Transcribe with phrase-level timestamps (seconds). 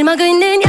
[0.00, 0.59] siin ma kõnnin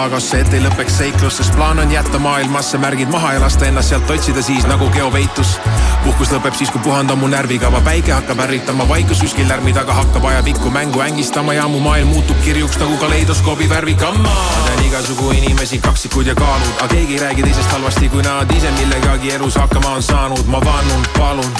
[0.00, 3.66] sealt Chicagosse, et ei lõpeks seiklus, sest plaan on jätta maailmasse märgid maha ja lasta
[3.66, 5.58] ennast sealt otsida siis nagu geopeitus.
[6.04, 9.92] puhkus lõpeb siis, kui puhand on mu närvikava, päike hakkab ärritama, vaikus kuskil lärmi taga
[9.94, 14.28] hakkab ajapikku mängu ängistama ja mu maailm muutub kirjuks nagu kaleidoskoobi värvikamma.
[14.28, 18.56] ma tean igasugu inimesi, kaksikud ja kaalud, aga keegi ei räägi teisest halvasti, kui nad
[18.56, 20.46] ise millegagi elus hakkama on saanud.
[20.46, 21.52] ma vannun, palun,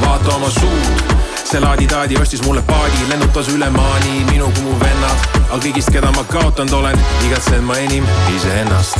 [0.00, 5.31] vaata oma suud see laadi-taadi ostis mulle paadi, lennutas üle maani minu kui mu vennad.
[5.52, 8.96] Aga kõigist, keda ma kaotanud olen, igatsen ma enim iseennast.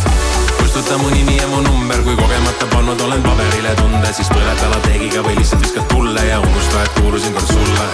[0.59, 5.25] kustuta mu nimi ja mu number, kui kogemata pannud olen paberile tunde, siis põleta lateegiga
[5.25, 7.87] või lihtsalt viskad tulle ja unusta, et kuulusin kord sulle.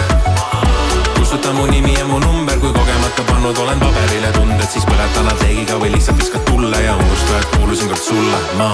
[1.17, 5.79] kustuta mu nimi ja mu number, kui kogemata pannud olen paberile tunded, siis põleta lateegiga
[5.79, 8.73] või lihtsalt viskad tulle ja unusta, et kuulusin kord sulle, ma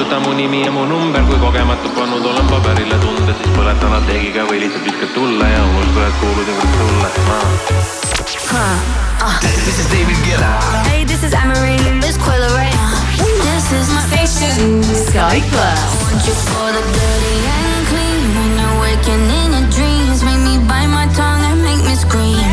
[0.00, 4.46] kustuta mu nimi ja mu number, kui kogemata pannud olen paberile tunded, siis põleta lateegiga
[4.48, 7.08] või lihtsalt viskad tulle ja unusta, et kuulusin kord sulle
[8.56, 9.36] ah.
[9.44, 10.48] This is David Guetta.
[10.88, 11.76] Hey, this is Emery.
[12.00, 12.72] This Quilla Ray.
[13.44, 14.80] This is my station.
[15.10, 15.92] Sky Plus.
[16.00, 18.24] Want you for the dirty and clean.
[18.40, 22.48] When you're waking in your dreams, make me bite my tongue and make me scream.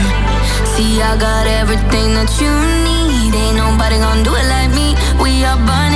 [0.76, 2.52] See, I got everything that you
[2.84, 3.32] need.
[3.32, 5.00] Ain't nobody gonna do it like me.
[5.24, 5.87] We are burning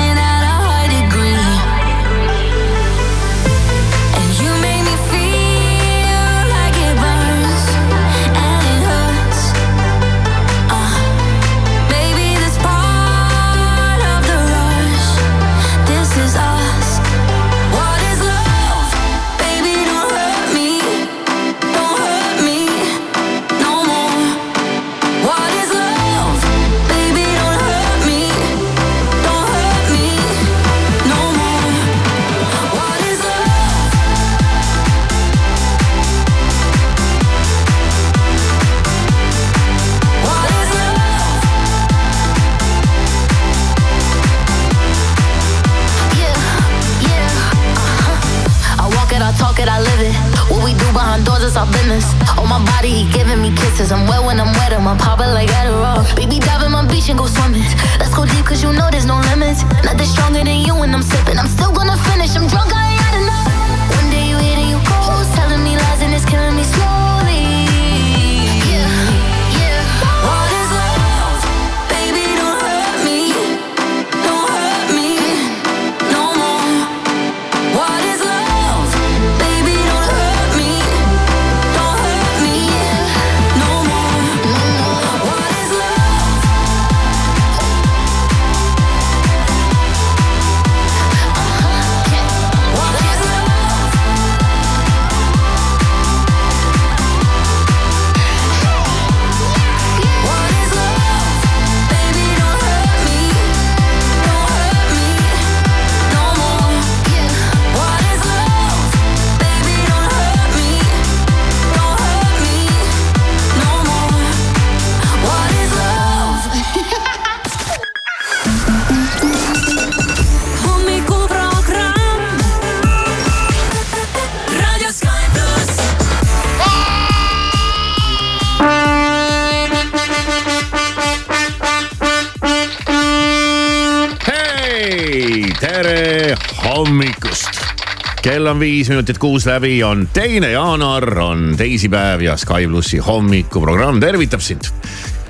[138.52, 144.42] on viis minutit kuus läbi, on teine jaanuar, on teisipäev ja Sky plussi hommikuprogramm tervitab
[144.44, 144.68] sind.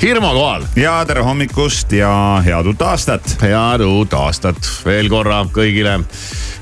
[0.01, 0.65] Hirmu kohal.
[0.75, 3.35] ja tere hommikust ja head uut aastat.
[3.41, 5.99] head uut aastat veel korra kõigile.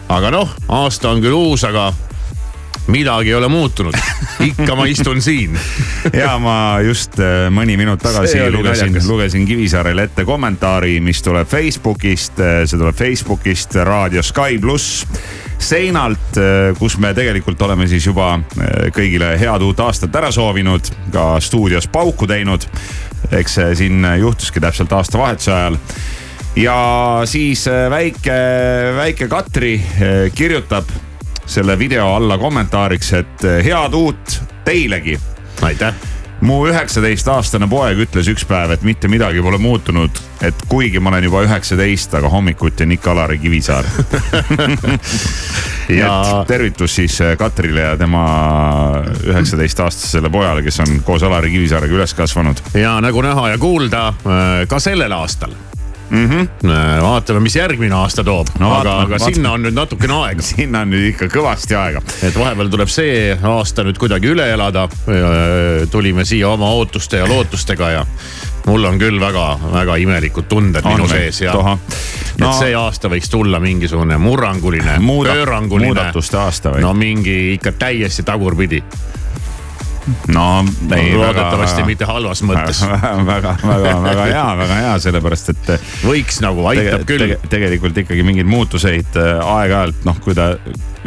[0.10, 1.94] aga noh, aasta on küll uus, aga
[2.88, 3.96] midagi ei ole muutunud,
[4.44, 5.56] ikka ma istun siin
[6.24, 12.40] ja ma just äh, mõni minut tagasi lugesin, lugesin Kivisaarele ette kommentaari, mis tuleb Facebookist,
[12.44, 15.06] äh, see tuleb Facebookist Raadio Sky pluss
[15.60, 18.38] seinalt, äh, kus me tegelikult oleme siis juba
[18.96, 22.66] kõigile head uut aastat ära soovinud, ka stuudios pauku teinud.
[23.32, 25.76] eks see siin juhtuski täpselt aastavahetuse ajal
[26.56, 26.78] ja
[27.26, 28.38] siis väike,
[28.96, 29.74] väike Katri
[30.36, 30.88] kirjutab
[31.46, 35.20] selle video alla kommentaariks, et head uut teilegi.
[35.62, 41.12] aitäh mu üheksateistaastane poeg ütles üks päev, et mitte midagi pole muutunud, et kuigi ma
[41.14, 43.86] olen juba üheksateist, aga hommikuti on ikka Alari Kivisaar.
[45.90, 48.22] Ja tervitus siis eh, Katrile ja tema
[49.26, 52.62] üheksateistaastasele pojale, kes on koos Alari Kivisaarega üles kasvanud.
[52.78, 55.58] ja nagu näha ja kuulda, eh, ka sellel aastal
[56.10, 56.30] mm.
[56.30, 57.02] -hmm.
[57.02, 59.34] vaatame, mis järgmine aasta toob no,, aga, aga vaatame.
[59.34, 62.02] sinna on nüüd natukene aega sinna on nüüd ikka kõvasti aega.
[62.24, 64.88] et vahepeal tuleb see aasta nüüd kuidagi üle elada.
[65.92, 68.06] tulime siia oma ootuste ja lootustega ja
[68.66, 71.78] mul on küll väga-väga imelikud tunded on minu sees ja no,
[72.40, 75.94] et see aasta võiks tulla mingisugune murranguline Muuda,, pööranguline.
[75.94, 76.84] muudatuste aasta või?
[76.86, 78.84] no mingi ikka täiesti tagurpidi
[80.34, 80.46] no
[80.96, 81.14] ei.
[81.16, 82.84] loodetavasti väga, mitte halvas mõttes
[83.32, 85.74] väga, väga, väga hea, väga hea, sellepärast et.
[86.06, 87.40] võiks nagu, aitab tege, küll tege,.
[87.52, 90.54] tegelikult ikkagi mingeid muutuseid äh, aeg-ajalt noh, kui ta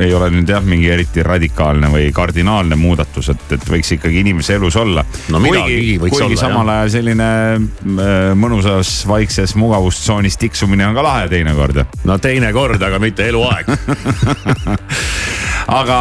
[0.00, 4.56] ei ole nüüd jah, mingi eriti radikaalne või kardinaalne muudatus, et, et võiks ikkagi inimese
[4.56, 5.40] elus olla no,.
[5.42, 7.28] kuigi, kuigi olla, samal ajal selline
[7.58, 11.84] äh, mõnusas vaikses mugavustsoonis tiksumine on ka lahe teinekord.
[12.08, 13.72] no teinekord, aga mitte eluaeg
[15.66, 15.98] aga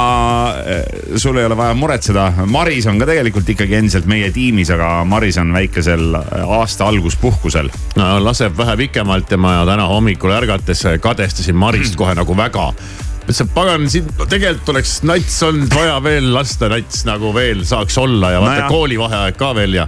[0.59, 0.81] äh,
[1.15, 5.37] sul ei ole vaja muretseda, Maris on ka tegelikult ikkagi endiselt meie tiimis, aga Maris
[5.41, 6.15] on väikesel
[6.47, 7.69] aasta alguspuhkusel.
[7.95, 12.71] no laseb vähe pikemalt ja ma täna hommikul ärgates kadestasin Marist kohe nagu väga
[13.29, 18.33] et pagan, siin tegelikult oleks nats olnud vaja veel lasta, nats nagu veel saaks olla
[18.35, 19.85] ja vaata no koolivaheaeg ka veel ja.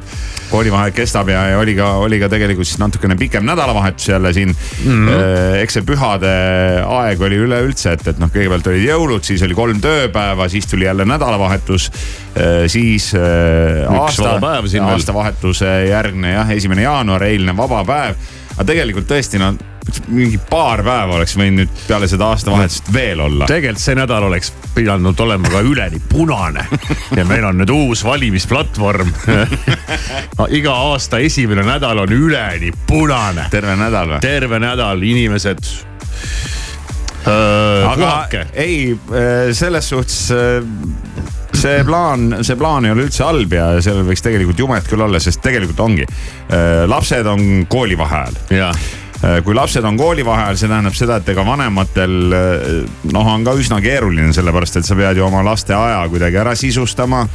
[0.51, 4.53] koolivaheaeg kestab ja, ja oli ka, oli ka tegelikult siis natukene pikem nädalavahetus jälle siin
[4.53, 5.07] mm.
[5.07, 5.57] -hmm.
[5.63, 6.33] eks see pühade
[6.85, 10.85] aeg oli üleüldse, et, et noh, kõigepealt olid jõulud, siis oli kolm tööpäeva, siis tuli
[10.85, 11.89] jälle nädalavahetus.
[12.37, 14.37] Äh, siis äh, aasta,
[14.87, 18.15] aastavahetuse järgne jah, esimene jaanuar, eilne vaba päev.
[18.53, 19.53] aga tegelikult tõesti no
[20.07, 23.47] mingi paar päeva oleks võinud nüüd peale seda aastavahetust veel olla.
[23.49, 26.65] tegelikult see nädal oleks pidanud olema ka üleni punane
[27.17, 29.11] ja meil on nüüd uus valimisplatvorm
[30.59, 33.47] iga aasta esimene nädal on üleni punane.
[33.53, 34.21] terve nädal või?
[34.23, 35.61] terve nädal, inimesed
[37.27, 38.47] öö, aga puhake.
[38.53, 38.97] ei,
[39.53, 40.31] selles suhtes
[41.63, 45.21] see plaan, see plaan ei ole üldse halb ja sellel võiks tegelikult jumet küll olla,
[45.23, 46.07] sest tegelikult ongi.
[46.89, 48.41] lapsed on koolivaheajal
[49.43, 52.65] kui lapsed on koolivaheajal, see tähendab seda, et ega vanematel äh,
[53.13, 56.55] noh, on ka üsna keeruline, sellepärast et sa pead ju oma laste aja kuidagi ära
[56.59, 57.29] sisustama no,.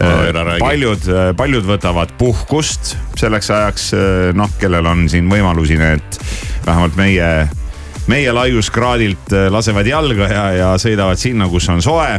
[0.00, 3.88] Äh, paljud, paljud võtavad puhkust selleks ajaks,
[4.36, 6.20] noh, kellel on siin võimalusi need
[6.66, 7.30] vähemalt meie
[8.10, 12.18] meie laiuskraadilt lasevad jalga ja, ja sõidavad sinna, kus on soe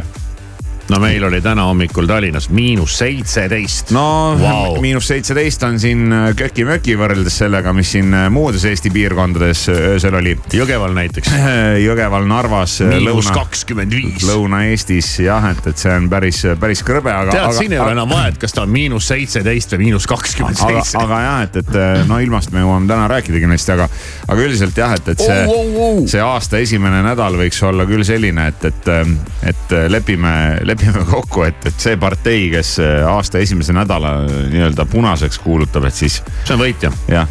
[0.90, 3.90] no meil oli täna hommikul Tallinnas miinus seitseteist.
[3.94, 4.80] no wow.
[4.80, 9.80] miinus seitseteist on siin äh, köki-möki võrreldes sellega, mis siin äh, muudes Eesti piirkondades äh,
[9.92, 10.34] öösel oli.
[10.52, 11.30] Jõgeval näiteks.
[11.86, 12.80] Jõgeval, Narvas.
[12.88, 14.26] miinus kakskümmend viis.
[14.26, 17.36] Lõuna-Eestis jah, et, et see on päris, päris krõbe, aga.
[17.36, 20.98] tead, siin ei ole enam vahet, kas ta on miinus seitseteist või miinus kakskümmend seitse.
[21.00, 23.88] aga jah, et, et no ilmast me jõuame täna rääkida kindlasti, aga,
[24.26, 26.02] aga üldiselt jah, et, et see oh,, oh, oh.
[26.10, 28.92] see aasta esimene nädal võiks olla küll selline, et, et,
[29.52, 30.34] et lepime,
[30.66, 35.38] lepime lepime kokku, et, et see partei, kes äh, aasta esimese nädala äh, nii-öelda punaseks
[35.42, 36.22] kuulutab, et siis.
[36.44, 36.92] see on võitja.
[37.10, 37.28] jah,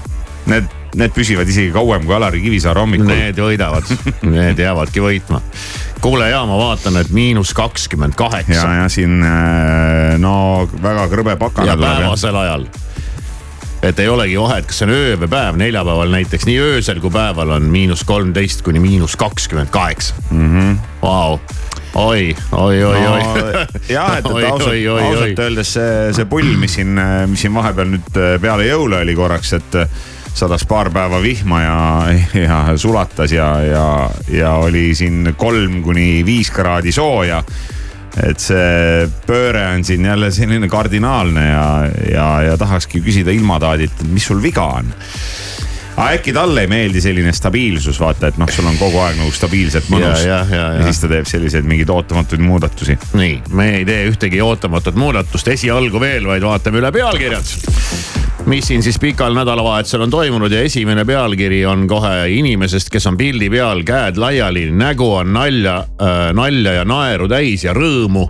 [0.52, 3.12] need, need püsivad isegi kauem kui Alari Kivisaar hommikul.
[3.12, 3.88] Need võidavad
[4.36, 5.42] need jäävadki võitma.
[6.02, 8.62] kuule ja ma vaatan, et miinus kakskümmend kaheksa.
[8.62, 11.74] ja, ja siin äh, no väga krõbe pakane.
[11.74, 12.70] ja päevasel ajal
[13.82, 17.14] et ei olegi vahet, kas see on öö või päev, neljapäeval näiteks nii öösel kui
[17.14, 20.16] päeval on miinus kolmteist kuni miinus kakskümmend kaheksa.
[20.30, 20.78] Mhm.
[21.02, 21.40] Vau
[21.96, 23.22] oi, oi, oi no,, oi.
[23.90, 26.96] jah, et, et ausalt, ausalt öeldes see, see pull, mis siin,
[27.28, 30.00] mis siin vahepeal nüüd äh, peale jõule oli korraks, et äh,
[30.34, 31.80] sadas paar päeva vihma ja,
[32.46, 33.86] ja sulatas ja, ja,
[34.32, 37.42] ja oli siin kolm kuni viis kraadi sooja
[38.20, 41.68] et see pööre on siin jälle selline kardinaalne ja,
[42.12, 44.92] ja, ja tahakski küsida ilmataadilt, et mis sul viga on
[45.92, 49.32] aga äkki talle ei meeldi selline stabiilsus, vaata, et noh, sul on kogu aeg nagu
[49.36, 50.24] stabiilselt mõnus.
[50.26, 50.68] ja, ja, ja.
[50.80, 52.98] ja siis ta teeb selliseid mingeid ootamatuid muudatusi.
[53.20, 57.56] nii, me ei tee ühtegi ootamatut muudatust esialgu veel, vaid vaatame üle pealkirjad
[58.46, 63.18] mis siin siis pikal nädalavahetusel on toimunud ja esimene pealkiri on kohe inimesest, kes on
[63.18, 68.26] pildi peal, käed laiali, nägu on nalja äh,, nalja ja naeru täis ja rõõmu.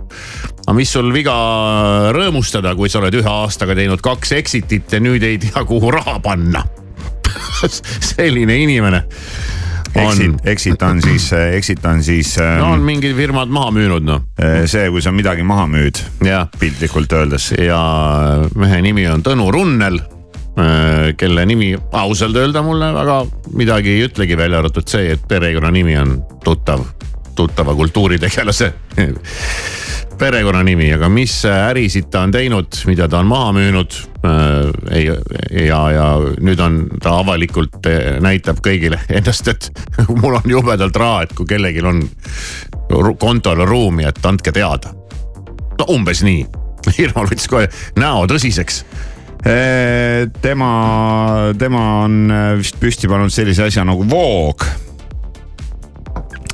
[0.66, 1.34] aga mis sul viga
[2.12, 6.18] rõõmustada, kui sa oled ühe aastaga teinud kaks exit'it ja nüüd ei tea, kuhu raha
[6.20, 6.64] panna
[8.12, 9.04] selline inimene
[9.92, 12.58] Exit, exit on siis, exit on siis ähm,.
[12.62, 14.22] no on mingid firmad maha müünud noh.
[14.40, 16.00] Äh, see, kui sa midagi maha müüd.
[16.58, 17.52] piltlikult öeldes.
[17.58, 17.82] ja
[18.56, 23.20] mehe nimi on Tõnu Runnel äh, kelle nimi ausalt öelda mulle väga
[23.52, 26.86] midagi ei ütlegi, välja arvatud see, et perekonnanimi on tuttav,
[27.36, 28.72] tuttava kultuuritegelase
[30.22, 35.08] perekonnanimi, aga mis ärisid ta on teinud, mida ta on maha müünud äh,.
[35.66, 36.06] ja, ja
[36.38, 39.70] nüüd on ta avalikult äh, näitab kõigile ennast, et
[40.08, 42.04] mul on jubedalt raha, et kui kellelgi on
[43.18, 44.92] kontol ruumi, et andke teada.
[45.80, 46.44] no umbes nii,
[47.02, 47.66] Irmal võttis kohe
[47.98, 48.82] näo tõsiseks
[49.42, 50.70] äh, tema,
[51.58, 54.68] tema on äh, vist püsti pannud sellise asja nagu Voog.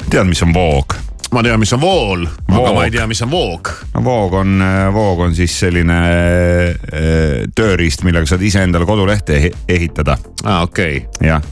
[0.09, 0.97] tead, mis on Voog?
[1.33, 3.71] Ma tean, mis on vool, aga ma ei tea, mis on voog.
[3.95, 10.19] no voog on, voog on siis selline äh, tööriist, millega saad iseendale kodulehte ehitada.
[10.45, 11.29] aa, okei okay..
[11.29, 11.45] jah,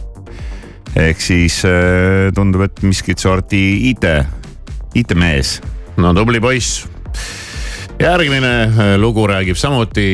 [0.96, 4.08] ehk siis äh, tundub, et miskit sorti IT,
[5.04, 5.58] IT-mees.
[6.00, 6.86] no tubli poiss
[8.00, 10.06] järgmine äh, lugu räägib samuti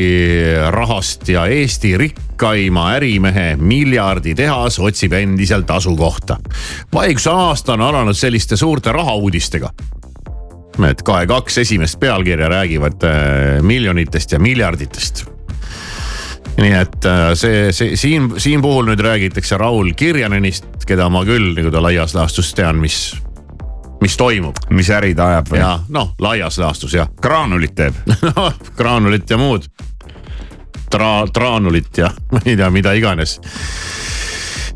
[0.71, 6.37] rahast ja Eesti rikkaima ärimehe miljarditehas otsib endiselt asukohta.
[6.93, 9.69] vaikuse aasta on alanud selliste suurte rahauudistega.
[10.77, 15.25] Need kahe kaks esimest pealkirja räägivad äh, miljonitest ja miljarditest
[16.57, 21.53] nii et äh, see, see siin, siin puhul nüüd räägitakse Raul Kirjanenist, keda ma küll
[21.57, 23.13] nagu ta laias laastus tean, mis
[24.03, 24.59] mis toimub.
[24.69, 25.61] mis äri ta ajab või?
[25.61, 27.07] ja noh, laias laastus jah.
[27.21, 27.95] graanulit teeb
[28.79, 29.69] graanulit ja muud.
[30.91, 33.39] Tra-, traanulit ja ma ei tea, mida iganes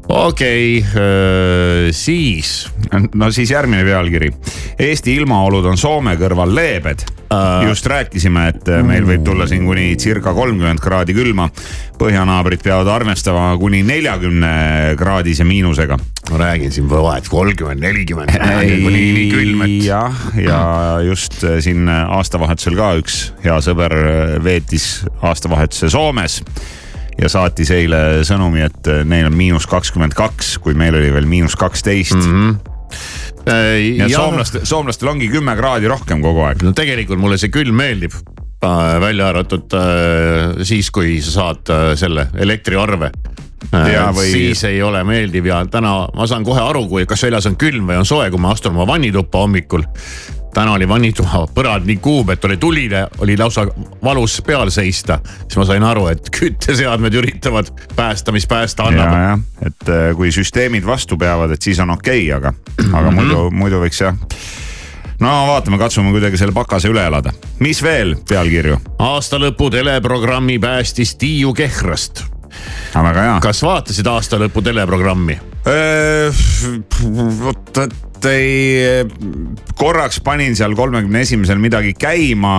[0.09, 2.69] okei okay,, siis.
[3.15, 4.31] no siis järgmine pealkiri.
[4.79, 7.67] Eesti ilmaolud on Soome kõrval leebed uh,.
[7.67, 11.49] just rääkisime, et meil võib tulla siin kuni circa kolmkümmend kraadi külma.
[11.97, 15.97] põhjanaabrid peavad arvestama kuni neljakümne kraadise miinusega.
[16.31, 18.31] ma räägin siin vahet kolmkümmend, nelikümmend,
[18.83, 19.77] kuni nii külm, et.
[19.85, 20.61] jah, ja
[21.03, 26.41] just äh, siin aastavahetusel ka üks hea sõber äh, veetis aastavahetuse Soomes
[27.17, 31.57] ja saatis eile sõnumi, et neil on miinus kakskümmend kaks, kui meil oli veel miinus
[31.59, 32.33] kaksteist mm.
[32.33, 32.75] -hmm
[33.97, 36.63] ja soomlastel, soomlastel ongi kümme kraadi rohkem kogu aeg.
[36.67, 38.15] no tegelikult mulle see külm meeldib
[38.63, 43.11] äh, välja arvatud äh, siis, kui sa saad äh, selle elektriarve.
[43.71, 44.31] Või...
[44.31, 47.89] siis ei ole meeldiv ja täna ma saan kohe aru, kui kas väljas on külm
[47.89, 49.85] või on soe, kui ma astun oma vannituppa hommikul
[50.57, 53.67] täna oli vannitoa põrand nii kuum, et oli tuline, oli lausa
[54.03, 55.19] valus peal seista.
[55.43, 59.43] siis ma sain aru, et kütteseadmed üritavad päästa, mis päästa annab.
[59.65, 62.53] et äh, kui süsteemid vastu peavad, et siis on okei okay,, aga,
[62.93, 64.17] aga muidu, muidu võiks jah
[65.19, 67.33] no vaatame, katsume kuidagi selle pakase üle elada.
[67.59, 68.79] mis veel pealkirju?
[68.99, 72.25] aastalõpu teleprogrammi päästis Tiiu Kehrast.
[72.93, 73.37] Hea.
[73.43, 75.39] kas vaatasid aastalõpu teleprogrammi?
[75.67, 76.43] Äh,
[77.41, 79.05] vot, et ei,
[79.77, 82.53] korraks panin seal kolmekümne esimesel midagi käima.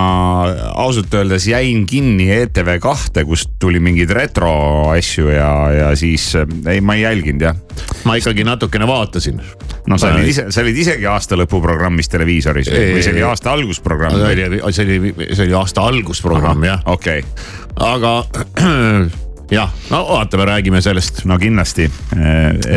[0.78, 4.52] ausalt öeldes jäin kinni ETV kahte, kust tuli mingeid retro
[4.93, 7.57] asju ja, ja siis ei, ma ei jälginud jah.
[8.05, 9.40] ma ikkagi natukene vaatasin
[9.88, 13.55] no sa olid ise, sa olid isegi aasta lõpuprogrammis televiisoris või, või see oli aasta
[13.57, 14.19] algusprogramm?
[14.19, 16.85] see oli, see oli, see oli aasta algusprogramm jah.
[16.87, 17.49] okei okay..
[17.88, 18.21] aga
[19.50, 21.25] jah, no vaatame, räägime sellest.
[21.25, 21.90] no kindlasti.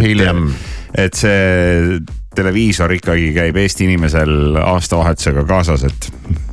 [0.01, 0.53] hiljem.
[0.97, 1.99] et see
[2.35, 6.07] televiisor ikkagi käib Eesti inimesel aastavahetusega kaasas, et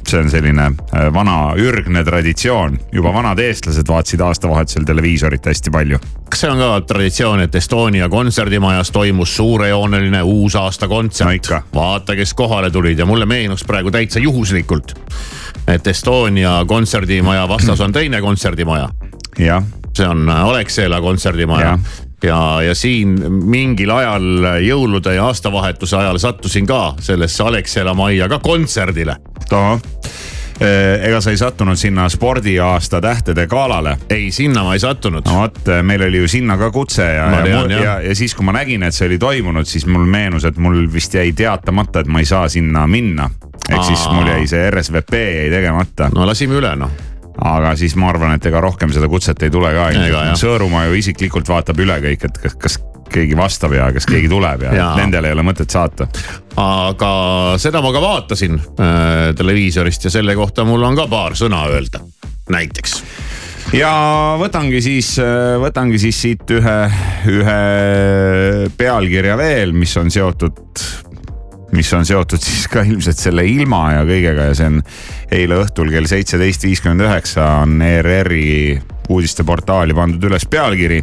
[0.08, 2.78] see on selline äh, vana ürgne traditsioon.
[2.92, 5.98] juba vanad eestlased vaatasid aastavahetusel televiisorit hästi palju.
[6.30, 11.62] kas see on ka traditsioon, et Estonia kontserdimajas toimus suurejooneline uusaastakontsert no?
[11.75, 14.96] vaata, kes kohale tulid ja mulle meenus praegu täitsa juhuslikult,
[15.68, 18.88] et Estonia kontserdimaja vastas on teine kontserdimaja.
[19.99, 21.76] See on Alexela kontserdimaja
[22.25, 28.40] ja, ja siin mingil ajal jõulude ja aastavahetuse ajal sattusin ka sellesse Alexela majja ka
[28.43, 29.17] kontserdile.
[29.49, 29.81] tohoh
[31.02, 33.97] ega sa ei sattunud sinna spordiaasta tähtede galale?
[34.11, 35.23] ei, sinna ma ei sattunud.
[35.26, 38.47] no vot, meil oli ju sinna ka kutse ja, ja, tean, ja, ja siis, kui
[38.47, 42.11] ma nägin, et see oli toimunud, siis mul meenus, et mul vist jäi teatamata, et
[42.11, 43.31] ma ei saa sinna minna.
[43.71, 46.11] ehk siis mul jäi see RSVP jäi tegemata.
[46.14, 49.71] no lasime üle noh aga siis ma arvan, et ega rohkem seda kutset ei tule
[49.75, 49.88] ka.
[50.38, 52.78] Sõõrumaa ju isiklikult vaatab üle kõik, et kas, kas
[53.12, 54.88] keegi vastab ja kas keegi tuleb ja, ja.
[54.99, 56.09] nendel ei ole mõtet saata.
[56.61, 57.11] aga
[57.61, 62.02] seda ma ka vaatasin äh, televiisorist ja selle kohta mul on ka paar sõna öelda,
[62.52, 62.99] näiteks
[63.76, 63.92] ja
[64.40, 66.78] võtangi siis, äh, võtangi siis siit ühe,
[67.33, 67.59] ühe
[68.76, 70.85] pealkirja veel, mis on seotud
[71.72, 74.80] mis on seotud siis ka ilmselt selle ilma ja kõigega ja see on
[75.34, 81.02] eile õhtul kell seitseteist viiskümmend üheksa on ERR-i uudisteportaali pandud üles pealkiri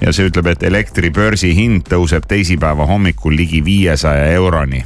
[0.00, 4.82] ja see ütleb, et elektri börsihind tõuseb teisipäeva hommikul ligi viiesaja euroni.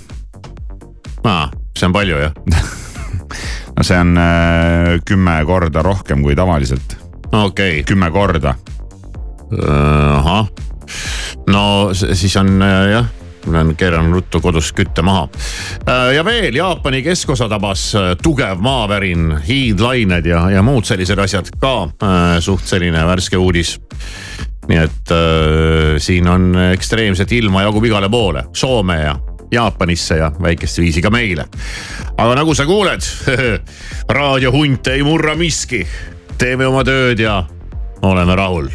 [1.25, 2.37] aa, see on palju jah
[3.77, 6.97] no see on äh, kümme korda rohkem kui tavaliselt.
[7.33, 7.85] okei okay..
[7.89, 8.55] kümme korda.
[9.49, 10.49] ahah,
[11.49, 11.63] no
[11.95, 13.18] siis on äh, jah
[13.51, 15.29] olen keeranud ruttu kodus kütte maha.
[15.89, 21.51] Äh, ja veel Jaapani keskosa tabas äh, tugev maavärin, hiidlained ja, ja muud sellised asjad
[21.61, 23.79] ka äh, suht selline värske uudis
[24.69, 29.17] nii et äh, siin on ekstreemset ilma jagub igale poole, Soome ja
[29.51, 31.45] Jaapanisse ja väikest viisi ka meile.
[32.17, 33.01] aga nagu sa kuuled
[34.19, 35.87] raadiohunt ei murra miski.
[36.39, 37.43] teeme oma tööd ja
[38.03, 38.69] oleme rahul.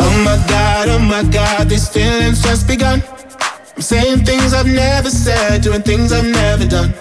[0.00, 3.02] Oh my god, oh my god, these feelings just begun.
[3.74, 6.94] I'm saying things I've never said, doing things I've never done.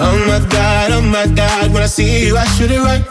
[0.00, 3.02] Oh my god, oh my god, when I see you, I should it right.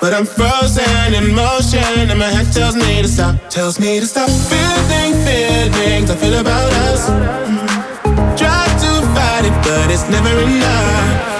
[0.00, 4.06] But I'm frozen in motion, and my head tells me to stop, tells me to
[4.06, 4.30] stop.
[4.30, 7.10] Feeling feelings I feel about us.
[7.10, 8.38] Mm.
[8.40, 11.35] Try to fight it, but it's never enough.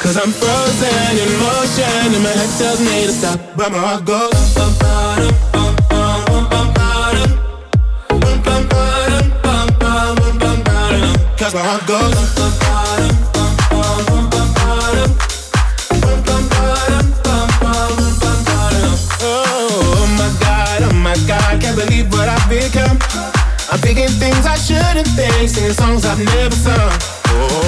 [0.00, 4.06] Cause I'm frozen in motion, and my head tells me to stop, but my heart
[4.06, 4.32] goes.
[4.54, 5.60] Bum, bum.
[19.22, 22.98] Oh my god, oh my god, can't believe what I've become.
[23.70, 27.19] I'm thinking things I shouldn't think, singing songs I've never sung.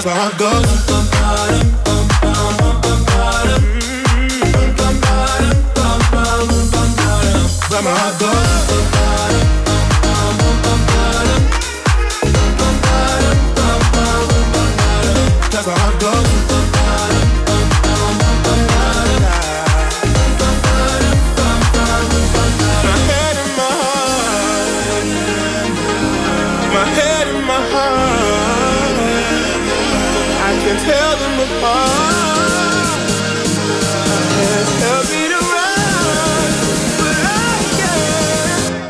[0.00, 1.67] that's where I go.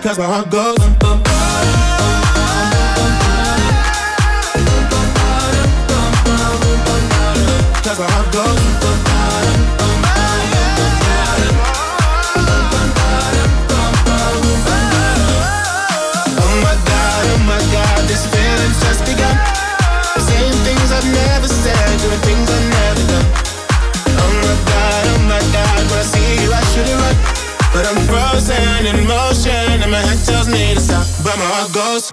[0.08, 0.78] Cause my heart goes.
[7.84, 8.56] Cause my heart goes.
[16.40, 19.36] Oh my god, oh my god, feeling's just begun.
[20.64, 23.28] Things I've never said, doing things I've never done.
[24.24, 27.16] Oh my god, oh my god, when I see you I should have run.
[27.74, 29.27] But I'm frozen in motion
[29.98, 32.12] my head tells me to stop, but my heart goes.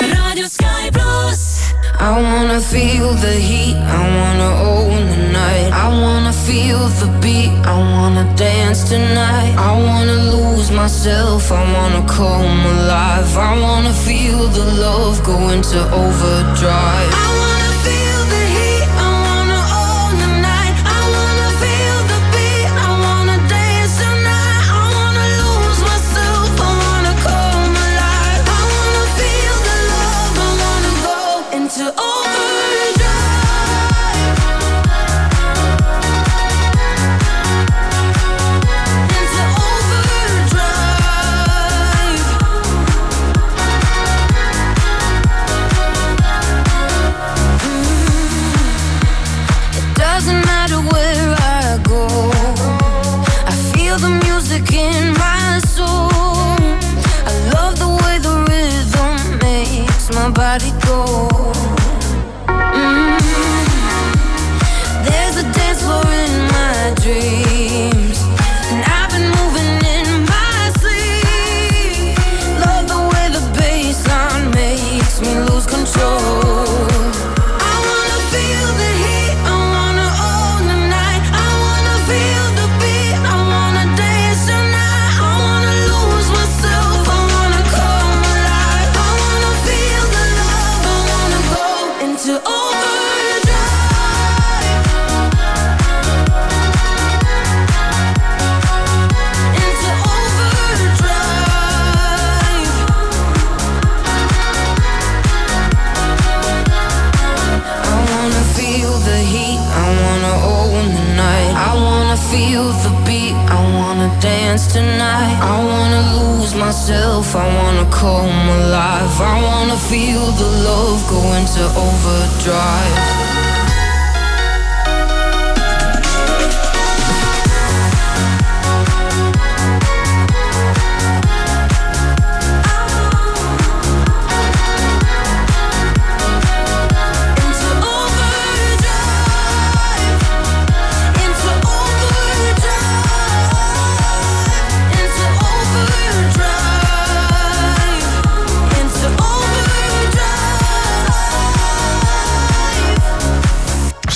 [0.00, 1.72] Radio Sky Plus.
[2.00, 5.70] I wanna feel the heat, I wanna own the night.
[5.84, 9.52] I wanna feel the beat, I wanna dance tonight.
[9.70, 13.30] I wanna lose myself, I wanna come alive.
[13.50, 17.43] I wanna feel the love go into overdrive.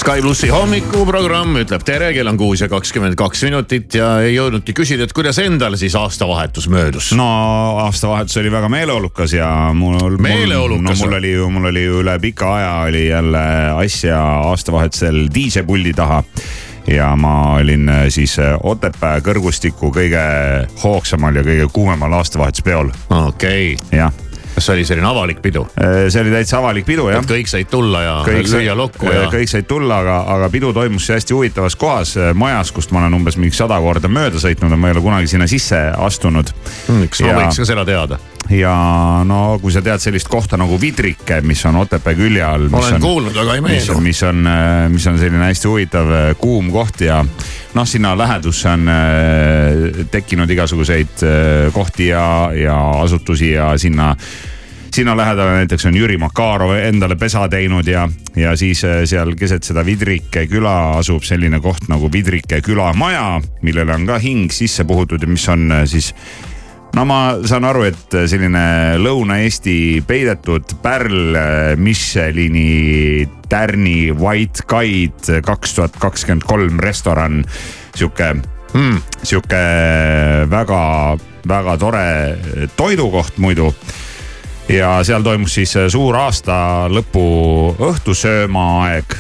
[0.08, 4.72] Sky plussi hommikuprogramm ütleb tere, kell on kuus ja kakskümmend kaks minutit ja ei jõudnudki
[4.72, 7.10] küsida, et kuidas endal siis aastavahetus möödus.
[7.12, 7.26] no
[7.82, 10.16] aastavahetus oli väga meeleolukas ja mul.
[10.16, 10.86] meeleolukas?
[10.88, 13.42] no mul oli ju, mul oli ju üle pika aja oli jälle
[13.84, 16.22] asja aastavahetusel diisepuldi taha
[16.88, 20.24] ja ma olin äh, siis äh, Otepää kõrgustiku kõige
[20.86, 22.94] hoogsamal ja kõige kuumemal aastavahetuspeol.
[23.12, 23.98] okei okay..
[24.00, 24.24] jah
[24.58, 25.64] kas see oli selline avalik pidu?
[25.78, 27.24] Äh, see oli täitsa avalik pidu jah.
[27.26, 29.26] kõik said tulla ja kõik lüüa lokku ja.
[29.30, 33.14] kõik said tulla, aga, aga pidu toimus hästi huvitavas kohas, äh, majas, kust ma olen
[33.20, 36.50] umbes mingi sada korda mööda sõitnud ma ei ole kunagi sinna sisse astunud
[36.88, 37.06] hmm,.
[37.12, 37.38] kas ma ja...
[37.42, 38.18] võiks ka seda teada?
[38.50, 38.74] ja
[39.28, 42.66] no kui sa tead sellist kohta nagu Vidrike, mis on Otepää külje all.
[42.72, 44.00] olen on, kuulnud, aga ei meenu.
[44.02, 47.22] mis on, äh, mis on selline hästi huvitav kuum koht ja
[47.74, 48.90] noh, sinna lähedusse on
[50.10, 51.26] tekkinud igasuguseid
[51.72, 52.24] kohti ja,
[52.56, 54.14] ja asutusi ja sinna
[54.94, 59.64] sinna lähedale näiteks on Jüri Makarov endale pesa teinud ja, ja siis äh, seal keset
[59.66, 65.22] seda Vidrike küla asub selline koht nagu Vidrike külamaja, millele on ka hing sisse puhutud
[65.22, 66.12] ja mis on äh, siis
[66.96, 71.36] no ma saan aru, et selline Lõuna-Eesti peidetud pärl
[71.76, 77.44] Michelini tärni White Guide kaks tuhat kakskümmend kolm restoran.
[77.94, 78.34] sihuke
[78.72, 79.62] mm., sihuke
[80.50, 80.82] väga,
[81.48, 82.04] väga tore
[82.76, 83.72] toidukoht muidu
[84.68, 87.24] ja seal toimus siis äh, suur aasta lõpu
[87.78, 89.16] õhtusöömaaeg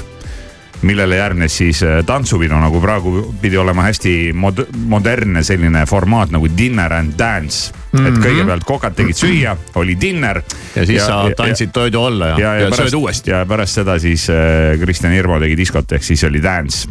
[0.82, 6.50] millele järgnes siis äh, tantsupidu, nagu praegu pidi olema hästi mod modernne selline formaat nagu
[6.58, 7.98] dinner and dance mm.
[7.98, 8.06] -hmm.
[8.06, 8.22] et mhm.
[8.26, 10.42] kõigepealt kokad tegid süüa, oli dinner.
[10.76, 13.30] ja siis ja, sa tantsid toidu alla ja, ja, ja, ja pärast, sööd uuesti.
[13.30, 16.88] ja pärast seda siis äh, Kristjan Hirmu tegi diskot, ehk siis oli dance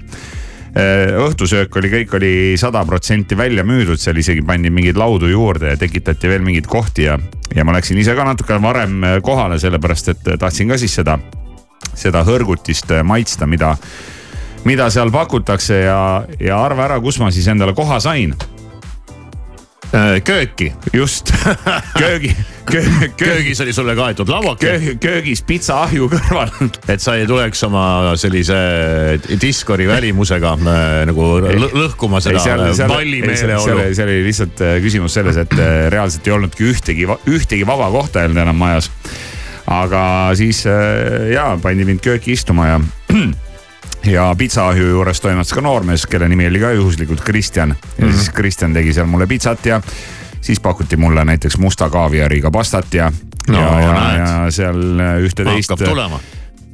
[0.77, 5.79] õhtusöök oli, kõik oli sada protsenti välja müüdud, seal isegi pandi mingeid laudu juurde ja
[5.79, 7.17] tekitati veel mingeid kohti ja,
[7.55, 11.17] ja ma läksin ise ka natuke varem äh, kohale, sellepärast et tahtsin ka siis seda,
[11.95, 13.75] seda hõrgutist äh, maitsta, mida,
[14.67, 15.99] mida seal pakutakse ja,
[16.39, 18.35] ja arva ära, kus ma siis endale koha sain.
[18.35, 18.56] Äh,
[20.23, 20.73] kööki.
[20.93, 21.31] just
[22.01, 22.35] köögi
[22.71, 24.95] köö,, köögis oli sulle kaetud lauake köö,.
[24.99, 26.51] köögis pitsaahju kõrval.
[26.93, 27.85] et sa ei tuleks oma
[28.19, 28.57] sellise
[29.41, 31.29] diskori välimusega äh, nagu
[31.77, 32.43] lõhkuma seda
[32.89, 33.89] palli meeleolu.
[33.95, 35.57] seal oli lihtsalt äh, küsimus selles, et
[35.93, 38.91] reaalselt ei olnudki ühtegi, ühtegi vaba kohta ei olnud enam majas.
[39.67, 40.01] aga
[40.39, 40.63] siis
[41.33, 42.79] ja pandi mind kööki istuma ja
[44.05, 47.69] ja pitsaahju juures toimetas ka noormees, kelle nimi oli ka juhuslikult Kristjan.
[47.69, 48.15] ja mm -hmm.
[48.15, 49.81] siis Kristjan tegi seal mulle pitsat ja
[50.41, 53.11] siis pakuti mulle näiteks musta kaaviariga pastat ja
[53.47, 55.69] no,, ja, ja, ja seal ühte-teist.
[55.69, 56.19] hakkab tulema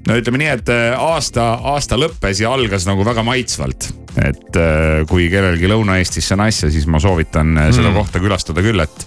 [0.08, 3.90] no ütleme nii, et äh, aasta, aasta lõppes ja algas nagu väga maitsvalt.
[4.24, 7.72] et äh, kui kellelgi Lõuna-Eestisse on asja, siis ma soovitan mm.
[7.74, 9.06] seda kohta külastada küll, et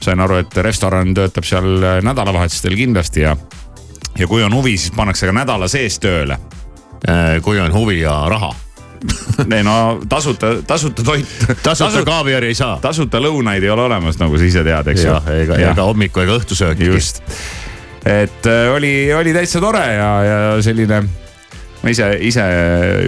[0.00, 3.36] sain aru, et restoran töötab seal nädalavahetustel kindlasti ja,
[4.18, 6.38] ja kui on huvi, siis pannakse ka nädala sees tööle
[7.42, 8.54] kui on huvi ja raha
[9.56, 11.26] ei no tasuta, tasuta toit.
[11.62, 12.78] tasuta kaaviari ei saa.
[12.82, 15.14] tasuta lõunaid ei ole olemas, nagu sa ise tead, eks ju.
[15.42, 16.90] ega, ega hommiku ega õhtusööki.
[16.90, 17.22] just,
[18.06, 21.02] et äh, oli, oli täitsa tore ja, ja selline,
[21.82, 22.44] ma ise, ise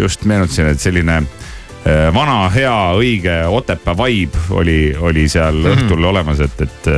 [0.03, 5.85] just meenutasin, et selline äh, vana, hea, õige Otepää vibe oli, oli seal mm -hmm.
[5.85, 6.91] õhtul olemas, et, et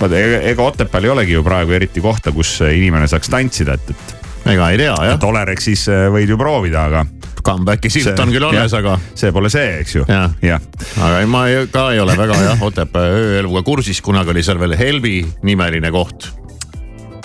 [0.00, 4.17] vaata, ega Otepääl ei olegi ju praegu eriti kohta, kus inimene saaks tantsida, et, et
[4.52, 5.14] ega ei tea jah.
[5.14, 7.06] et Olerexis äh, võid ju proovida, aga.
[7.44, 8.96] Comeback'i silt on küll alles, aga.
[9.16, 10.02] see pole see, eks ju.
[10.08, 10.58] jah ja.
[11.04, 14.76] aga ma ei, ka ei ole väga jah Otepää ööeluga kursis, kunagi oli seal veel
[14.78, 16.28] Helvi nimeline koht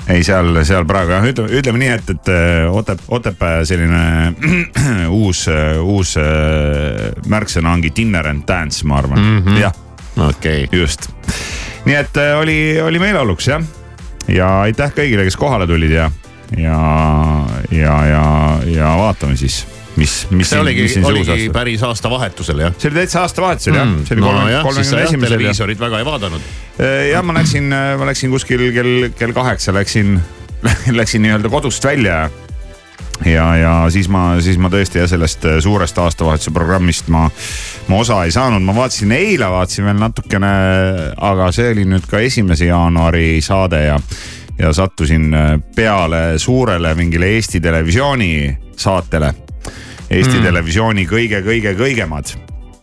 [0.07, 4.33] ei, seal, seal praegu jah, ütleme, ütleme nii, et, et äh, Otep-, Otepää selline
[5.23, 5.45] uus,
[5.81, 9.79] uus äh, märksõna ongi dinner and dance, ma arvan mm -hmm., jah.
[10.17, 10.79] okei okay..
[10.79, 11.09] just,
[11.85, 13.63] nii et oli, oli meeleoluks jah.
[14.27, 16.11] ja aitäh kõigile, kes kohale tulid ja
[16.57, 16.79] ja,
[17.71, 18.25] ja, ja,
[18.67, 19.63] ja vaatame siis
[19.95, 20.49] mis, mis.
[20.49, 22.77] see oligi, oligi päris aastavahetusel jah?
[22.77, 25.35] see oli täitsa aastavahetusel jah mm,, see oli kolmekümne esimesel.
[25.37, 26.47] televiisorit väga ei vaadanud.
[26.77, 30.17] Äh, jah, ma läksin, ma läksin kuskil kell, kell kaheksa läksin,
[30.99, 32.25] läksin nii-öelda kodust välja
[33.25, 37.27] ja, ja siis ma, siis ma tõesti jah, sellest suurest aastavahetuse programmist ma,
[37.87, 40.53] ma osa ei saanud, ma vaatasin eile, vaatasin veel natukene,
[41.31, 43.99] aga see oli nüüd ka esimese jaanuari saade ja
[44.59, 45.35] ja sattusin
[45.75, 49.33] peale suurele mingile Eesti Televisiooni saatele.
[50.09, 50.43] Eesti mm.
[50.43, 52.33] Televisiooni kõige-kõige-kõigemad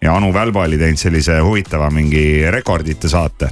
[0.03, 3.51] ja Anu Välba oli teinud sellise huvitava mingi rekordite saate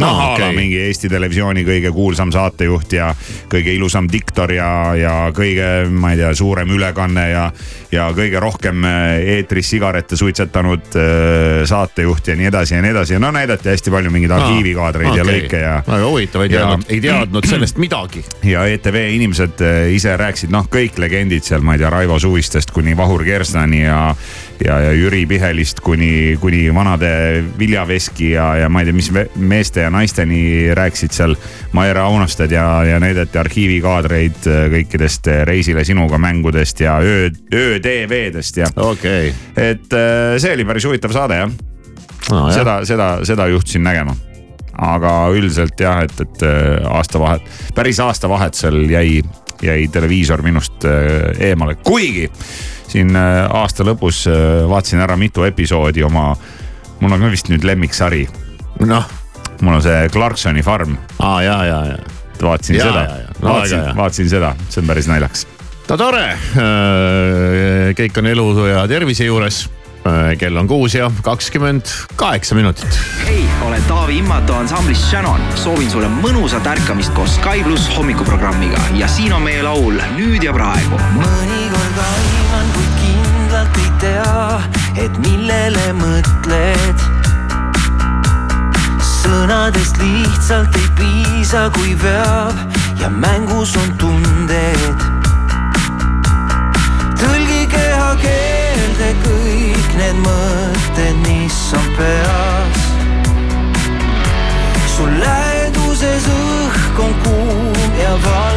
[0.00, 0.54] no la okay.
[0.56, 3.12] mingi Eesti Televisiooni kõige kuulsam saatejuht ja
[3.50, 7.44] kõige ilusam diktor ja, ja kõige, ma ei tea, suurem ülekanne ja,
[7.94, 13.16] ja kõige rohkem äh, eetris sigarette suitsetanud äh, saatejuht ja nii edasi ja nii edasi
[13.16, 15.20] ja no näidati hästi palju mingeid arhiivikaadreid okay.
[15.20, 15.76] ja lõike ja.
[15.86, 18.24] väga huvitav, ei teadnud, ei teadnud sellest midagi.
[18.50, 22.74] ja ETV inimesed äh, ise rääkisid, noh, kõik legendid seal, ma ei tea, Raivo Suvistest
[22.74, 24.08] kuni Vahur Kerstani ja
[24.62, 29.10] ja, ja Jüri Pihelist kuni, kuni vanade Vilja Veski ja, ja ma ei tea, mis
[29.36, 31.36] meeste ja naisteni rääkisid seal.
[31.72, 38.60] Maire Aunasted ja, ja näidati arhiivikaadreid äh, kõikidest äh, Reisile sinuga mängudest ja öö, öö-TV-dest
[38.62, 38.68] ja.
[38.76, 39.70] okei okay..
[39.70, 41.50] et äh, see oli päris huvitav saade jah
[42.30, 42.44] no,.
[42.54, 44.14] seda, seda, seda juhtusin nägema
[44.74, 46.44] aga üldiselt jah, et, et
[46.90, 49.20] aastavahet, päris aastavahetusel jäi,
[49.62, 50.86] jäi televiisor minust
[51.38, 52.26] eemale, kuigi
[52.94, 56.30] siin äh, aasta lõpus äh, vaatasin ära mitu episoodi oma,
[57.00, 58.24] mul on ka vist nüüd lemmiksari.
[58.86, 59.08] noh.
[59.62, 60.96] mul on see Clarksoni farm.
[61.18, 61.98] aa ja, ja, ja.
[62.42, 63.04] vaatasin ja, seda,
[63.42, 65.46] vaatasin, vaatasin seda, see on päris naljakas.
[65.88, 69.64] no tore, äh, kõik on elu ja tervise juures
[70.36, 71.88] kell on kuus ja kakskümmend
[72.20, 72.98] kaheksa minutit.
[73.24, 75.40] hei, olen Taavi Immatu ansamblist Shannon.
[75.56, 80.52] soovin sulle mõnusat ärkamist koos Sky pluss hommikuprogrammiga ja siin on meie laul Nüüd ja
[80.52, 81.00] praegu.
[81.16, 82.43] mõnikord aiman,
[83.74, 84.60] kindlalt ei tea,
[85.04, 86.98] et millele mõtled.
[89.24, 92.54] sõnadest lihtsalt ei piisa, kui veab
[93.00, 94.98] ja mängus on tunded.
[97.18, 102.82] tõlgi kehakeelde kõik need mõtted, mis on peas.
[104.96, 108.53] sul läheduses õhk on kuum ja valge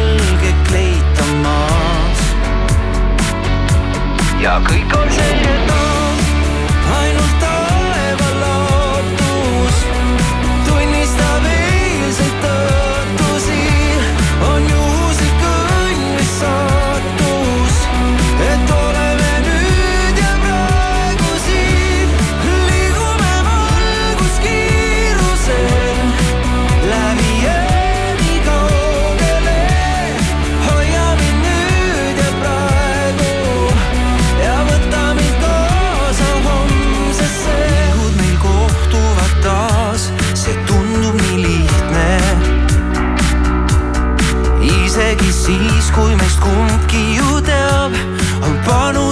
[4.42, 5.77] ja kõik on selge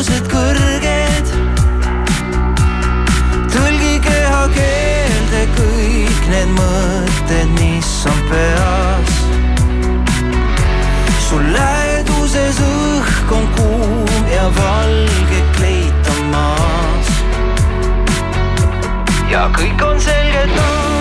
[0.07, 1.31] panused kõrged.
[3.51, 9.11] tõlgi kehakeelde kõik need mõtted, mis on peas.
[11.29, 17.09] sul läheduses õhk on kuum ja valge kleit on maas.
[19.31, 20.96] ja kõik on selge taas,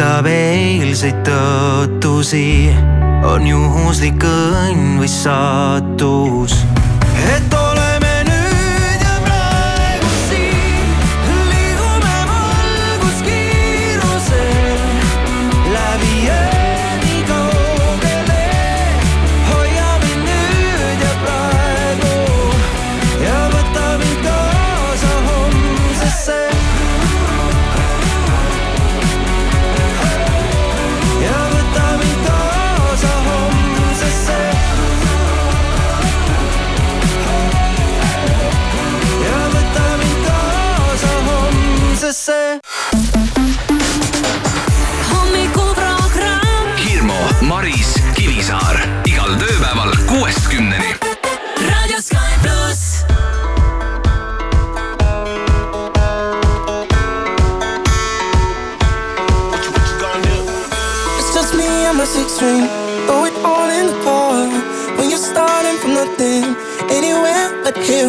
[0.00, 2.72] tunnistab eilseid tõotusi,
[3.28, 6.69] on juhuslik õnn või saatus.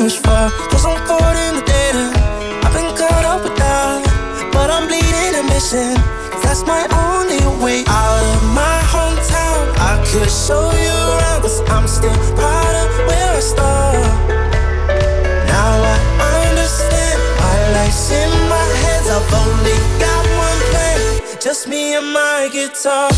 [0.05, 0.49] Is far.
[0.69, 2.05] Cause I'm caught in the data.
[2.65, 4.01] I've been caught up with that.
[4.51, 5.95] But I'm bleeding and missing.
[6.41, 9.63] That's my only way out of my hometown.
[9.77, 13.95] I could show you around, cause I'm still proud of where I start.
[15.53, 15.71] Now
[16.19, 19.07] I understand my life's in my hands.
[19.15, 23.09] I've only got one plan, just me and my guitar.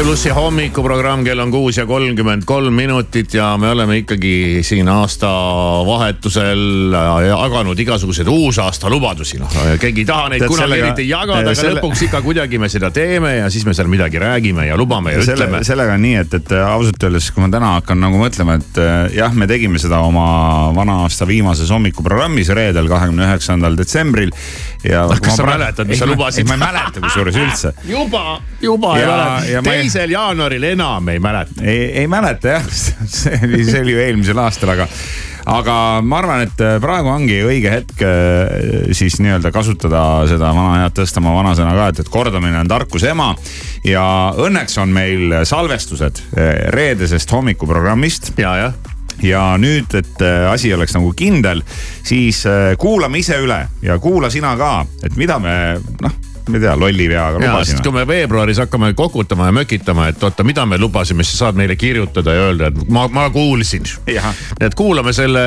[0.00, 4.88] Sky plussi hommikuprogramm, kell on kuus ja kolmkümmend kolm minutit ja me oleme ikkagi siin
[4.88, 6.62] aastavahetusel
[7.26, 9.36] jaganud igasuguseid uusaasta lubadusi.
[9.42, 12.58] noh, keegi ei taha neid Tead, kunagi sellega- eriti jagada, aga selle- lõpuks ikka kuidagi
[12.58, 15.60] me seda teeme ja siis me seal midagi räägime ja lubame ja selle, ütleme.
[15.68, 19.12] sellega on nii, et, et ausalt öeldes, kui ma täna hakkan nagu mõtlema, et äh,
[19.20, 24.32] jah, me tegime seda oma vana aasta viimases hommikuprogrammis reedel, kahekümne üheksandal detsembril.
[24.84, 25.06] Ja.
[25.22, 26.46] kas sa mäletad, mis sa lubasid?
[26.48, 27.72] ma ei mäleta kusjuures üldse.
[27.88, 29.48] juba, juba ei Ja- mäleta.
[29.52, 31.62] ja ma ei- teisel jaanuaril enam ei mäleta.
[31.64, 32.68] ei, ei mäleta jah,
[33.16, 34.86] see oli, see oli ju eelmisel aastal, aga,
[35.50, 35.74] aga
[36.04, 41.34] ma arvan, et praegu ongi õige hetk äh, siis nii-öelda kasutada seda vana head Tõstamaa
[41.38, 43.34] vanasõna ka, et, et kordamine on tarkuse ema.
[43.84, 44.04] ja
[44.36, 48.74] õnneks on meil salvestused äh, reedesest hommikuprogrammist ja, jah
[49.22, 51.62] ja nüüd, et äh, asi oleks nagu kindel,
[52.06, 54.72] siis äh, kuulame ise üle ja kuula sina ka,
[55.04, 55.54] et mida me
[56.00, 56.18] noh,
[56.50, 57.82] ma ei tea, lolli sest lubasime.
[57.84, 61.60] kui me veebruaris hakkame kokutama ja mökitama, et oota, mida me lubasime, siis sa saad
[61.60, 63.86] meile kirjutada ja öelda, et ma, ma kuulsin.
[64.60, 65.46] et kuulame selle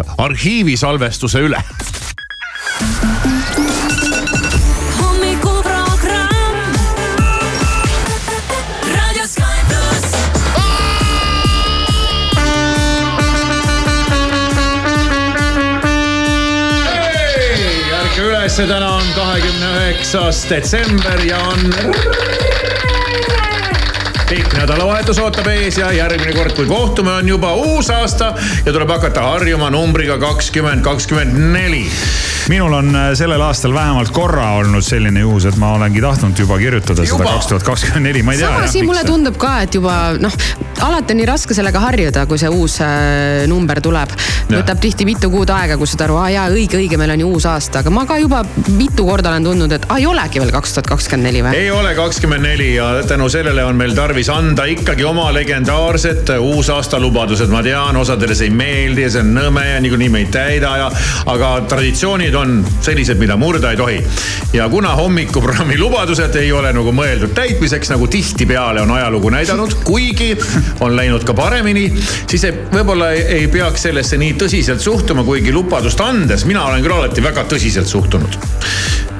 [0.00, 1.62] äh, arhiivisalvestuse üle.
[18.60, 21.60] Ülesse, täna on kahekümne üheksas detsember ja on
[24.28, 28.34] pikk nädalavahetus ootab ees ja järgmine kord, kui kohtume, on juba uus aasta
[28.66, 31.86] ja tuleb hakata harjuma numbriga kakskümmend, kakskümmend neli.
[32.48, 36.58] Minul on äh, sellel aastal vähemalt korra olnud selline juhus, et ma olengi tahtnud juba
[36.58, 37.36] kirjutada seda Juba?
[37.36, 38.50] kaks tuhat kakskümmend neli, ma ei tea.
[38.54, 40.36] sama siin mulle tundub ka, et juba noh,
[40.86, 44.14] alati on nii raske sellega harjuda, kui see uus äh, number tuleb.
[44.50, 47.32] võtab tihti mitu kuud aega, kui saad aru, aa jaa, õige, õige, meil on ju
[47.36, 48.42] uus aasta, aga ma ka juba
[48.76, 51.60] mitu korda olen tundnud, et aa ei olegi veel kaks tuhat kakskümmend neli või?
[51.60, 57.00] ei ole kakskümmend neli ja tänu sellele on meil tarvis anda ikkagi oma legendaarsed uusaasta
[57.00, 57.50] lubadused.
[57.52, 60.74] ma tean, osadele see ei meeldi ja see on nõme ja niikuinii me ei täida
[60.84, 60.90] ja,
[61.30, 64.00] aga traditsioonid on sellised, mida murda ei tohi.
[64.52, 70.32] ja kuna hommikuprogrammi lubadused ei ole nagu mõeldud täitmiseks, nagu tihtipeale on ajalugu näidanud, kuigi
[70.80, 71.88] on läinud ka paremini,
[72.26, 76.98] siis võib-olla ei, ei peaks sellesse nii tõsiselt suhtuma, kuigi lubadust andes mina olen küll
[76.98, 78.38] alati väga tõsiselt suhtunud.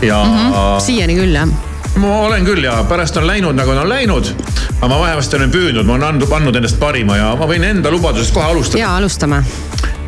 [0.02, 0.36] ja mm.
[0.36, 0.80] -hmm.
[0.80, 4.34] siiani küll jah ma olen küll ja pärast on läinud nagu on läinud.
[4.80, 7.90] aga ma vähemasti olen püüdnud, ma olen andnud, andnud endast parima ja ma võin enda
[7.90, 8.82] lubadusest kohe alustada.
[8.82, 9.42] ja alustame.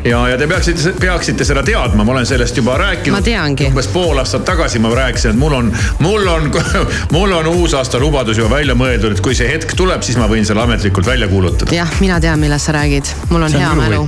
[0.05, 3.17] Ja, ja te peaksite, peaksite seda teadma, ma olen sellest juba rääkinud.
[3.17, 3.67] ma teangi.
[3.71, 6.49] umbes pool aastat tagasi ma rääkisin, et mul on, mul on,
[7.15, 10.45] mul on uusaasta lubadus juba välja mõeldud, et kui see hetk tuleb, siis ma võin
[10.47, 11.75] selle ametlikult välja kuulutada.
[11.75, 14.05] jah, mina tean, millest sa räägid, mul on see hea mälu.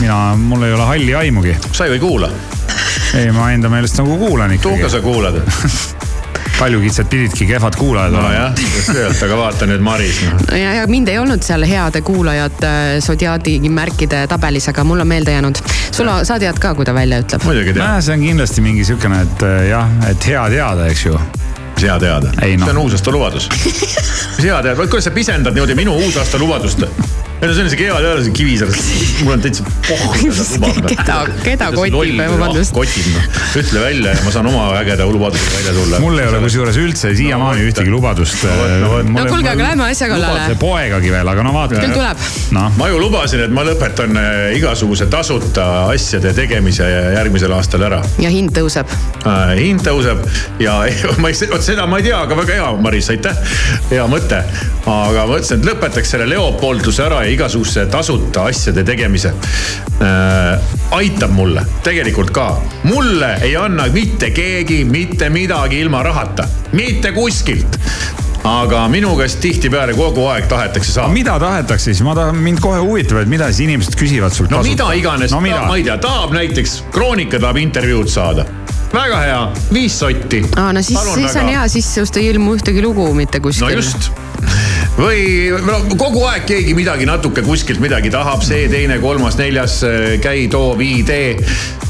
[0.00, 1.56] mina, mul ei ole halli aimugi.
[1.72, 2.30] sa ju ei kuula.
[3.14, 4.74] ei, ma enda meelest nagu kuulan ikkagi.
[4.74, 5.42] tuuga sa kuulad
[6.58, 8.28] kaljukitsed pididki kehvad kuulajad olema.
[8.28, 10.56] nojah, just nimelt, aga vaata nüüd Maris no..
[10.58, 12.72] ja, ja mind ei olnud seal heade kuulajate
[13.04, 15.62] Zodiaadi märkide tabelis, aga mul on meelde jäänud.
[15.90, 17.46] sul, sa tead ka, kui ta välja ütleb?
[17.46, 18.02] muidugi tean.
[18.02, 21.20] see on kindlasti mingi sihukene, et jah, et hea teada, eks ju
[21.78, 22.34] mis hea teada?
[22.34, 22.64] No.
[22.64, 23.48] see on uusaasta lubadus.
[23.54, 26.86] mis hea teada, kuidas sa pisendad niimoodi minu uusaasta lubadust?
[27.38, 28.72] Ei no see on isegi hea teada, see Kivisaar,
[29.22, 30.14] mul on täitsa pohh
[30.88, 32.72] keda, keda kotib, vabandust.
[32.74, 33.28] kotib noh,
[33.60, 36.00] ütle välja ja ma saan oma ägeda lubadusega välja tulla.
[36.02, 38.42] mul ei ole kusjuures üldse siiamaani no, ühtegi lubadust.
[38.42, 40.56] no, no kuulge, aga lähme asja kallale.
[40.58, 41.78] poegagi veel, aga no vaata.
[41.84, 42.24] küll tuleb
[42.58, 42.64] no..
[42.80, 48.02] ma ju lubasin, et ma lõpetan äh, igasuguse tasuta asjade tegemise järgmisel aastal ära.
[48.18, 48.90] ja hind tõuseb
[49.22, 49.54] äh,.
[49.60, 50.26] hind tõuseb
[50.64, 50.80] ja
[51.22, 53.38] ma ei, vot seda ma ei tea, aga väga hea, Maris, aitäh.
[53.94, 54.42] hea mõte.
[54.82, 59.32] aga ma mõtlesin, et lõpetaks selle Leopolduse ära ja igasuguse tasuta asjade tegemise
[60.00, 60.60] äh,.
[60.90, 62.48] aitab mulle tegelikult ka,
[62.88, 67.78] mulle ei anna mitte keegi mitte midagi ilma rahata, mitte kuskilt
[68.48, 71.12] aga minu käest tihtipeale kogu aeg tahetakse saada.
[71.12, 74.50] mida tahetakse siis, ma tahan, mind kohe huvitab, et mida siis inimesed küsivad sult.
[74.50, 74.88] no kasutada.
[74.88, 78.46] mida iganes no,, ma ei tea, tahab näiteks Kroonika tahab intervjuud saada
[78.94, 79.40] väga hea,
[79.72, 80.42] viis sotti.
[80.56, 81.44] aa, no siis, siis väga.
[81.44, 83.68] on hea, siis sinust ei ilmu ühtegi lugu mitte kuskil.
[83.68, 84.10] no just
[84.98, 89.80] või no kogu aeg keegi midagi natuke kuskilt midagi tahab, see, teine, kolmas, neljas,
[90.24, 91.30] käi, too, vii, tee.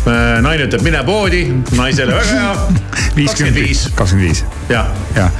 [0.07, 1.43] Äh, naine ütleb, mine poodi,
[1.77, 2.53] naisele väga hea.
[3.19, 3.81] kakskümmend viis.
[3.97, 4.45] kakskümmend viis.
[4.69, 4.87] jah,
[5.17, 5.31] jah,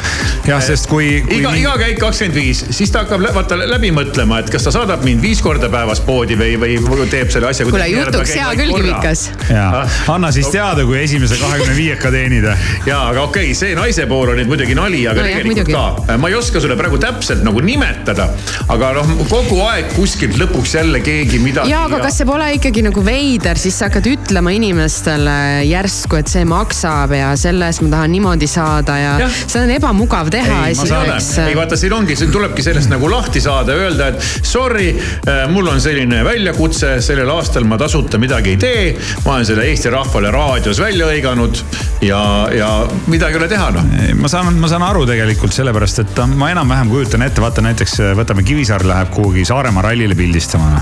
[0.47, 1.39] jah, sest kui, kui.
[1.39, 5.05] iga, iga käik kakskümmend viis, siis ta hakkab vaata läbi mõtlema, et kas ta saadab
[5.07, 7.69] mind viis korda päevas poodi või, või teeb selle asja.
[7.69, 9.25] kuule jutuks hea küll, Kivikas.
[9.47, 9.99] ja, ah.
[10.15, 12.57] anna siis teada, kui esimese kahekümne viieka teenida.
[12.91, 16.01] ja, aga okei okay,, see naise pool on nüüd muidugi nali, aga no, tegelikult jah,
[16.03, 16.19] ka.
[16.21, 18.31] ma ei oska sulle praegu täpselt nagu nimetada,
[18.75, 21.73] aga noh, kogu aeg kuskilt lõpuks jälle keegi midagi.
[21.73, 26.31] ja, aga kas see pole ikkagi nagu veider, siis sa hakkad ütlema inimestele järsku, et
[26.31, 29.29] see maksab ja selle eest ma tahan niimoodi saada ja, ja.
[29.41, 30.61] seda on ebamugav teha.
[30.69, 34.91] ei vaata, siin ongi, siin tulebki sellest nagu lahti saada, öelda, et sorry,
[35.29, 38.85] äh, mul on selline väljakutse, sellel aastal ma tasuta midagi ei tee.
[39.25, 41.63] ma olen selle Eesti rahvale raadios välja hõiganud
[42.05, 42.23] ja,
[42.55, 42.71] ja
[43.07, 43.93] midagi ei ole teha noh.
[44.21, 48.47] ma saan, ma saan aru tegelikult sellepärast, et ma enam-vähem kujutan ette, vaata näiteks võtame
[48.47, 50.79] Kivisaar läheb kuhugi Saaremaa rallile pildistama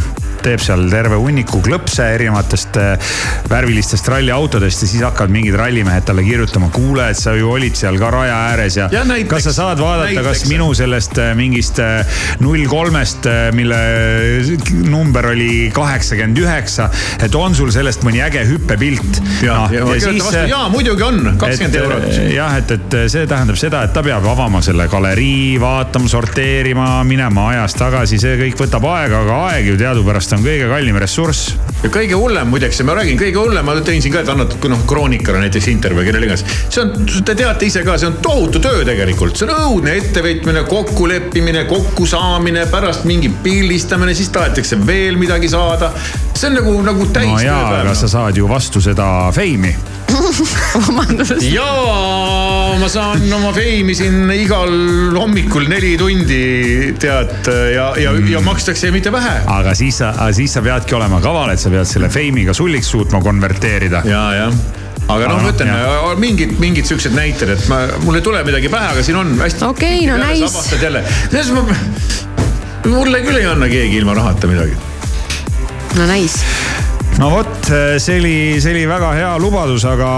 [0.46, 3.14] teeb seal terve hunniku klõpse erinevatest äh,
[3.50, 6.70] värvilistest ralliautodest ja siis hakkavad mingid rallimehed talle kirjutama.
[6.74, 9.82] kuule, et sa ju olid seal ka raja ääres ja, ja näiteks, kas sa saad
[9.82, 13.26] vaadata, kas minu sellest äh, mingist äh, null kolmest,
[13.56, 13.78] mille
[14.90, 16.88] number oli kaheksakümmend üheksa,
[17.22, 19.20] et on sul sellest mõni äge hüppepilt.
[19.42, 22.06] ja, ja, ja, siis, ja muidugi on, kakskümmend eurot.
[22.34, 27.50] jah, et, et see tähendab seda, et ta peab avama selle galerii, vaatama, sorteerima, minema
[27.54, 31.54] ajas tagasi, see kõik võtab aega, aga aeg ju teadupärast on kõige kallim ressurss.
[31.82, 34.84] ja kõige hullem muideks, ma räägin, kõige hullem, ma tõin siin ka, et annad noh
[34.88, 36.44] Kroonikale näiteks intervjuu, kellele iganes.
[36.68, 36.92] see on,
[37.24, 42.66] te teate ise ka, see on tohutu töö tegelikult, see on õudne ettevõtmine, kokkuleppimine, kokkusaamine,
[42.72, 45.92] pärast mingi pildistamine, siis tahetakse veel midagi saada.
[46.34, 49.74] see on nagu, nagu täis no jaa, aga sa saad ju vastu seda feimi
[50.86, 51.42] vabandust.
[51.48, 54.72] jaa, ma saan oma feimi siin igal
[55.16, 56.40] hommikul neli tundi
[57.00, 59.38] tead ja, ja mm., ja makstakse mitte vähe.
[59.52, 63.22] aga siis sa, siis sa peadki olema kaval, et sa pead selle feimiga sulliks suutma
[63.24, 64.02] konverteerida.
[64.08, 64.58] ja, jah
[65.06, 65.70] aga noh, ma ütlen
[66.20, 69.64] mingid, mingid siuksed näited, et ma, mul ei tule midagi pähe, aga siin on hästi.
[69.68, 70.80] okei okay,, no nice.
[70.82, 72.18] jälle, selles mõttes,
[72.90, 74.76] mulle küll ei anna keegi ilma rahata midagi.
[75.96, 76.85] no nice
[77.20, 77.68] no vot,
[78.02, 80.08] see oli, see oli väga hea lubadus, aga,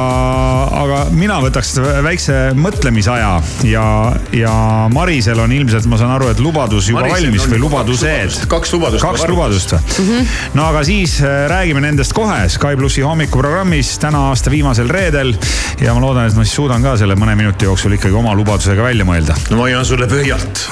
[0.82, 3.30] aga mina võtaks väikse mõtlemisaja
[3.68, 3.84] ja,
[4.34, 4.54] ja
[4.92, 8.40] Marisel on ilmselt, ma saan aru, et lubadus juba Marisel valmis või lubadused.
[8.50, 9.04] kaks lubadust.
[9.04, 10.10] kaks lubadust või mm?
[10.10, 10.34] -hmm.
[10.58, 15.34] no aga siis äh, räägime nendest kohe Sky plussi hommikuprogrammis täna aasta viimasel reedel.
[15.80, 18.90] ja ma loodan, et ma siis suudan ka selle mõne minuti jooksul ikkagi oma lubadusega
[18.90, 19.38] välja mõelda.
[19.50, 20.66] no ma hoian sulle pöialt.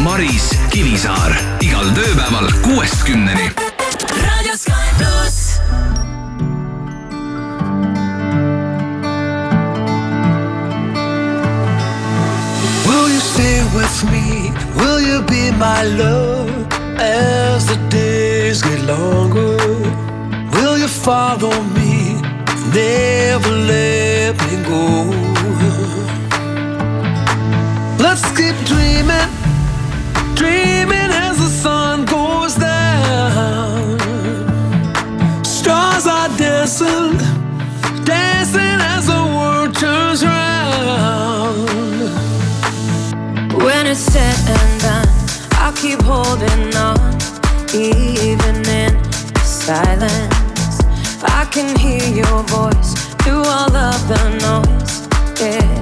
[0.00, 3.50] Maris Kivisaar igal tööpäeval kuuest kümneni.
[4.16, 5.60] raadio Sky pluss.
[12.86, 14.52] Will you stay with me?
[14.80, 16.48] Will you be my love
[16.96, 19.58] as the days get longer?
[20.56, 22.16] Will you follow me?
[22.72, 24.82] Never let me go.
[28.00, 29.39] Let's keep dreaming
[30.40, 33.98] dreaming as the sun goes down.
[35.44, 37.18] Stars are dancing,
[38.06, 41.68] dancing as the world turns round.
[43.64, 45.10] When it's said and done,
[45.60, 47.12] I'll keep holding on,
[47.74, 48.92] even in
[49.44, 50.74] silence.
[51.38, 52.90] I can hear your voice
[53.22, 54.96] through all of the noise.
[55.38, 55.79] Yeah.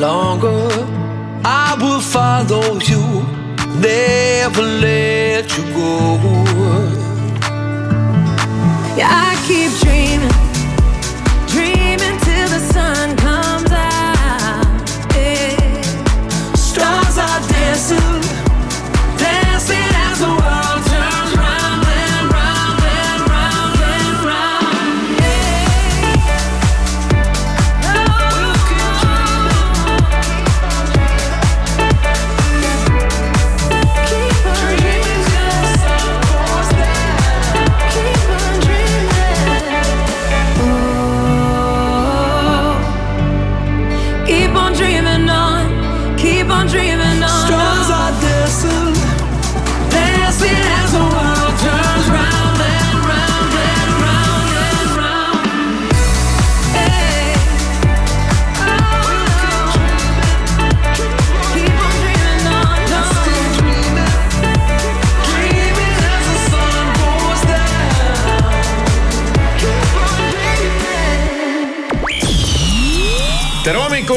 [0.00, 0.68] Longer.
[1.44, 3.04] I will follow you,
[3.80, 6.99] never let you go.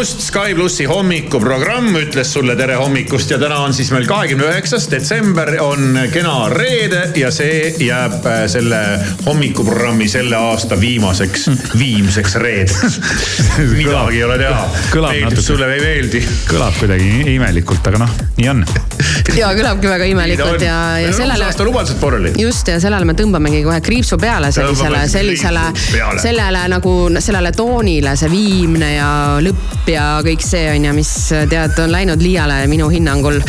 [0.03, 4.89] Hommikust, Sky plussi hommikuprogramm ütles sulle tere hommikust ja täna on siis meil kahekümne üheksas
[4.91, 8.79] detsember, on kena reede ja see jääb äh, selle
[9.25, 11.45] hommikuprogrammi selle aasta viimaseks,
[11.79, 12.97] viimseks reedeks.
[13.77, 15.45] midagi ei ole teha, Kõlab meeldib natuke.
[15.45, 16.23] sulle või ei meeldi.
[16.49, 18.65] kõlab kuidagi imelikult, aga noh, nii on.
[19.39, 21.47] ja kõlabki väga imelikult ja, ja sellele.
[21.47, 22.33] aasta lubadused pooleli.
[22.43, 25.63] just ja sellele me tõmbamegi kohe kriipsu peale sellisele, sellisele
[26.19, 29.09] sellele nagu sellele toonile, see viimne ja
[29.43, 31.11] lõpp ja kõik see on ju, mis
[31.51, 33.39] tead, on läinud liiale minu hinnangul.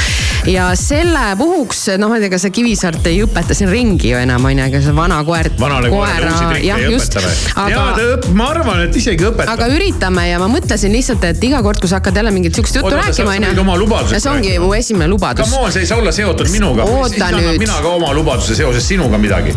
[0.51, 4.67] ja selle puhuks, noh, kas sa Kivisaart ei õpeta siin ringi ju enam on ju,
[4.67, 5.51] aga see vana koer.
[5.61, 7.35] vanale koerale uusi trikke ei õpeta või?
[7.65, 9.55] aga ja ta õp-, ma arvan, et isegi õpetab.
[9.57, 12.81] aga üritame ja ma mõtlesin lihtsalt, et iga kord, kui sa hakkad jälle mingit sihukest
[12.81, 15.49] juttu sa- rääkima, sa oma lubadusest see ongi mu esimene lubadus.
[15.51, 16.89] Come on, see ei saa olla seotud minuga.
[17.09, 19.57] Siis annan mina ka oma lubaduse seoses sinuga midagi.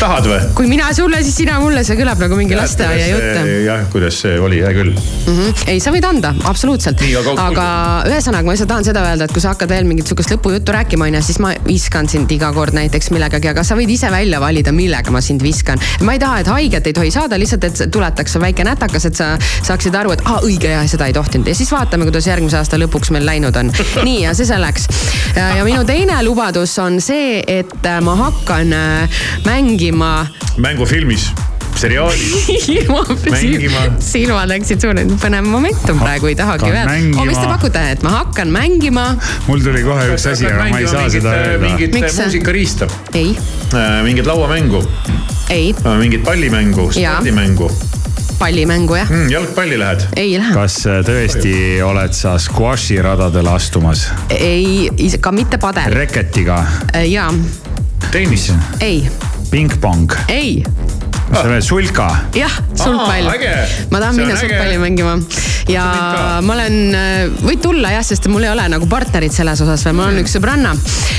[0.00, 0.40] Tahad või?
[0.56, 4.38] kui mina sulle, siis sina mulle, see kõlab nagu mingi lasteaia jutt jah, kuidas see
[4.40, 4.92] oli, hea küll.
[4.92, 5.32] mm.
[5.36, 5.64] -hmm.
[5.72, 7.34] ei, sa võid anda, absoluutselt aga-.
[7.46, 7.66] aga
[8.10, 11.08] ühesõnaga, ma lihtsalt tahan seda öelda, et kui sa hakkad veel mingit sihukest lõpujuttu rääkima,
[11.10, 14.72] onju, siis ma viskan sind iga kord näiteks millegagi, aga sa võid ise välja valida,
[14.72, 15.80] millega ma sind viskan.
[16.02, 19.32] ma ei taha, et haiget ei tohi saada, lihtsalt, et tuletaks väike nätakas, et sa
[19.62, 22.80] saaksid aru, et aa, õige ja seda ei tohtinud ja siis vaatame, kuidas järgmise aasta
[22.80, 23.72] lõpuks meil läinud on.
[24.08, 24.88] nii ja see selleks.
[25.36, 29.22] ja minu teine lubadus on see, et ma hakkan äh,
[29.82, 30.26] mängima
[30.56, 31.32] mängufilmis,
[31.76, 32.48] seriaalis.
[33.30, 33.80] Mängima.
[33.98, 36.84] silmad läksid suurde, põnev momentum praegu ei tahagi öelda.
[36.86, 37.22] mängima.
[37.22, 39.06] oh, mis te pakute, et ma hakkan mängima?
[39.48, 41.62] mul tuli kohe üks asi, aga ma ei saa seda öelda.
[41.64, 42.12] mingit see?
[42.20, 42.86] muusikariista,
[43.18, 43.32] ei,
[44.06, 44.84] mingit lauamängu,
[45.50, 47.16] ei, mingit pallimängu, Jaa.
[47.18, 47.72] spordimängu.
[48.38, 50.06] pallimängu jah, jalgpalli lähed?
[50.16, 54.06] ei lähe, kas äh, tõesti oled sa squashi radadele astumas
[54.38, 56.62] ei, ka mitte padel, reketiga,
[57.08, 57.26] ja
[58.12, 58.52] tennis.
[58.80, 59.08] ei,
[59.52, 60.91] pingpong, ei, sa
[61.32, 63.30] oled sulka, jah, sulgpall
[63.90, 65.16] ma tahan minna sulgpalli mängima
[65.70, 65.84] ja
[66.44, 66.76] ma olen,
[67.42, 70.34] võid tulla jah, sest mul ei ole nagu partnerit selles osas veel, mul on üks
[70.36, 70.74] sõbranna,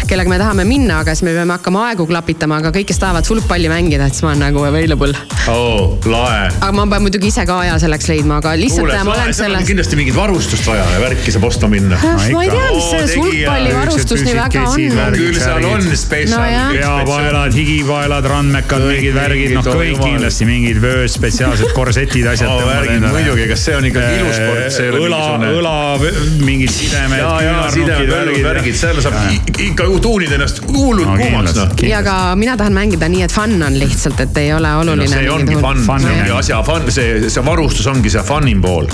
[0.10, 3.28] kellega me tahame minna, aga siis me peame hakkama aegu klapitama, aga kõik, kes tahavad
[3.28, 5.14] sulgpalli mängida, et siis ma olen nagu available.
[5.52, 6.50] oo, lahe.
[6.60, 9.68] aga ma pean muidugi ise ka aja selleks leidma, aga lihtsalt kuule, ma olen selles.
[9.70, 12.00] kindlasti mingit varustust vaja ja värki saab ostma minna.
[12.04, 14.88] ma ei tea, mis see sulgpallivarustus nii väga on.
[15.18, 16.00] küll seal on Nojah.
[16.04, 16.78] spetsiaalid.
[16.78, 20.03] peapaelad, higipaelad, randmekad, mingid värgid, noh, kõik.
[20.04, 22.52] Kindlasti mingid vööd, spetsiaalsed korsetid, asjad.
[22.68, 27.20] Värgid muidugi, kas see on ikkagi ilusport, see ei ole õla, mingisugune- õla, mingid sidemed,
[27.20, 31.74] ja, ja sidemed, värgid, värgid, seal saab ikka ju tuunida ennast hullult No kuumaks noh.
[31.88, 35.10] ja aga mina tahan mängida nii, et fun on lihtsalt, et ei ole no oluline.
[35.12, 36.38] see ongi fun, Fun see ongi on.
[36.40, 38.88] asja fun, see, see varustus ongi see fun'im pool.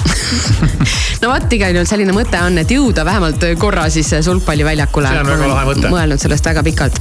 [1.21, 5.11] no vot, igal juhul selline mõte on, et jõuda vähemalt korra siis sulgpalliväljakule.
[5.13, 5.91] See on väga lahe mõte.
[5.93, 6.99] mõelnud sellest väga pikalt.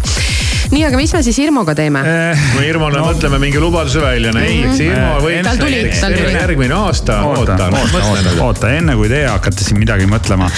[0.72, 2.42] nii, aga mis me siis Irmoga teeme eh,?
[2.56, 3.06] no Irmole no.
[3.08, 5.42] mõtleme mingi lubaduse välja, näiteks Irmo võib.
[5.46, 6.32] tal tuli, tal tuli.
[6.36, 10.50] järgmine aasta, oota, oota, oota, oota, enne kui teie hakkate siin midagi mõtlema,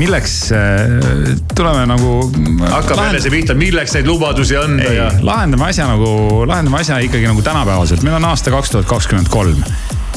[0.00, 2.14] milleks äh, tuleme nagu.
[2.68, 5.10] hakkab jälle see pihta, milleks neid lubadusi anda ja.
[5.22, 9.62] lahendame asja nagu, lahendame asja ikkagi nagu tänapäevaselt, meil on aasta kaks tuhat kakskümmend kolm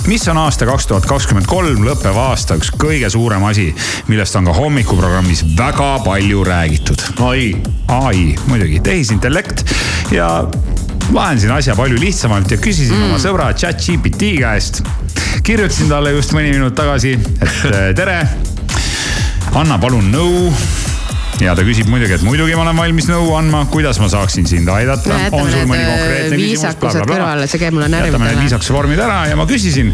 [0.08, 3.68] mis on aasta kaks tuhat kakskümmend kolm, lõppev aasta, üks kõige suurem asi,
[4.08, 7.04] millest on ka hommikuprogrammis väga palju räägitud.
[7.20, 7.52] ai.
[7.88, 9.66] ai, muidugi, tehisintellekt
[10.12, 10.30] ja
[11.14, 13.10] lahendasin asja palju lihtsamalt ja küsisin mm.
[13.10, 14.82] oma sõbra chat-GPT käest.
[15.44, 17.62] kirjutasin talle just mõni minut tagasi, et
[18.00, 18.20] tere,
[19.56, 20.52] anna palun nõu
[21.44, 24.70] ja ta küsib muidugi, et muidugi ma olen valmis nõu andma, kuidas ma saaksin sind
[24.74, 25.16] aidata.
[25.32, 27.02] on sul mõni konkreetne küsimus?
[27.08, 28.18] kõrvale, see käib mulle närvidele.
[28.18, 29.94] jätame need viisakuse vormid ära ja ma küsisin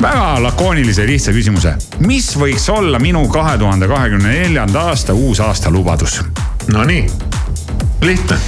[0.00, 1.76] väga lakoonilise lihtsa küsimuse.
[2.06, 6.20] mis võiks olla minu kahe tuhande kahekümne neljanda aasta uusaastalubadus?
[6.70, 7.06] Nonii,
[8.02, 8.40] lihtne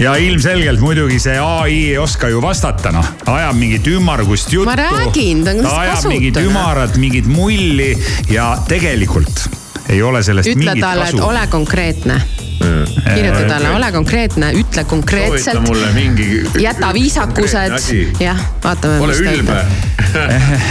[0.00, 4.68] ja ilmselgelt muidugi see ai ei oska ju vastata, noh, ajab mingit ümmargust juttu.
[4.68, 5.80] ma räägin, ta on kasutu.
[5.80, 7.90] ajab mingit ümarat, mingit mulli
[8.30, 9.48] ja tegelikult
[9.88, 11.16] ei ole sellest ütle mingit talle, kasu.
[11.16, 12.20] et ole konkreetne
[12.60, 15.44] kirjuta talle, ole konkreetne, ütle konkreetselt.
[15.44, 16.42] soovita mulle mingi.
[16.60, 17.78] jäta viisakused,
[18.20, 19.00] jah, vaatame.
[19.00, 19.64] ole ülbe.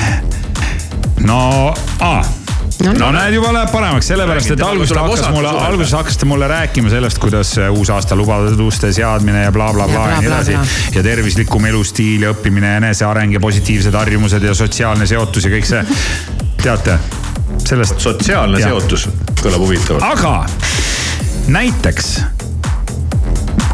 [1.30, 2.39] no, aa
[2.86, 6.92] no, no näed, juba läheb paremaks, sellepärast et alguses hakkas mulle, alguses hakkasite mulle rääkima
[6.92, 10.58] sellest, kuidas uusaasta lubaduste seadmine ja blablabla bla, bla, ja nii edasi.
[10.96, 15.70] ja tervislikum elustiil ja õppimine ja eneseareng ja positiivsed harjumused ja sotsiaalne seotus ja kõik
[15.70, 15.86] see.
[16.64, 17.00] teate,
[17.66, 18.00] sellest.
[18.00, 18.72] sotsiaalne ja.
[18.72, 19.10] seotus
[19.42, 20.04] kõlab huvitavalt.
[20.04, 20.46] aga
[21.48, 22.14] näiteks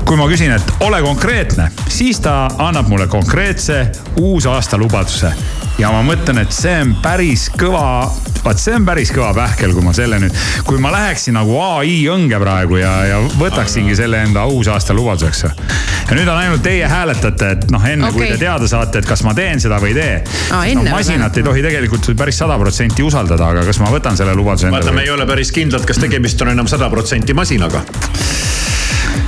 [0.06, 3.88] kui ma küsin, et ole konkreetne, siis ta annab mulle konkreetse
[4.22, 5.32] uusaasta lubaduse
[5.80, 8.08] ja ma mõtlen, et see on päris kõva,
[8.46, 10.36] vaat see on päris kõva pähkel, kui ma selle nüüd,
[10.68, 15.44] kui ma läheksin nagu ai õnge praegu ja, ja võtaksingi selle enda uusaasta lubaduseks.
[15.46, 18.18] ja nüüd on ainult teie hääletate, et noh, enne okay.
[18.18, 20.16] kui te teada saate, et kas ma teen seda või ei tee
[20.56, 20.68] ah,.
[20.78, 24.70] no masinat ei tohi tegelikult päris sada protsenti usaldada, aga kas ma võtan selle lubaduse
[24.70, 24.86] endale?
[24.86, 27.84] vaata, me ei ole päris kindlad, kas tegemist on enam sada protsenti masinaga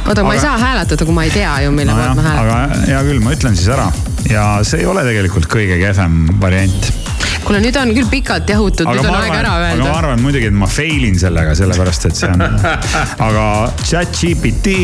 [0.07, 2.53] oota, ma ei saa hääletada, kui ma ei tea ju, mille poolt no, ma hääletan.
[2.53, 3.89] aga hea küll, ma ütlen siis ära
[4.29, 6.91] ja see ei ole tegelikult kõige kehvem variant
[7.47, 9.75] kuule, nüüd on küll pikalt jahutud, nüüd on aeg ära öelda.
[9.77, 12.43] aga ma arvan muidugi, et ma fail in sellega, sellepärast et see on
[13.27, 13.45] aga
[13.83, 14.75] chat-GPT,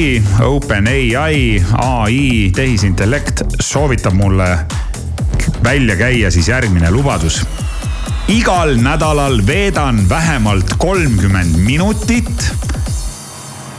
[0.47, 1.43] OpenAI,
[1.83, 2.21] ai,
[2.55, 4.49] tehisintellekt soovitab mulle
[5.63, 7.43] välja käia siis järgmine lubadus.
[8.31, 12.51] igal nädalal veedan vähemalt kolmkümmend minutit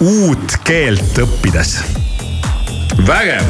[0.05, 1.79] uut keelt õppides.
[3.07, 3.47] vägev.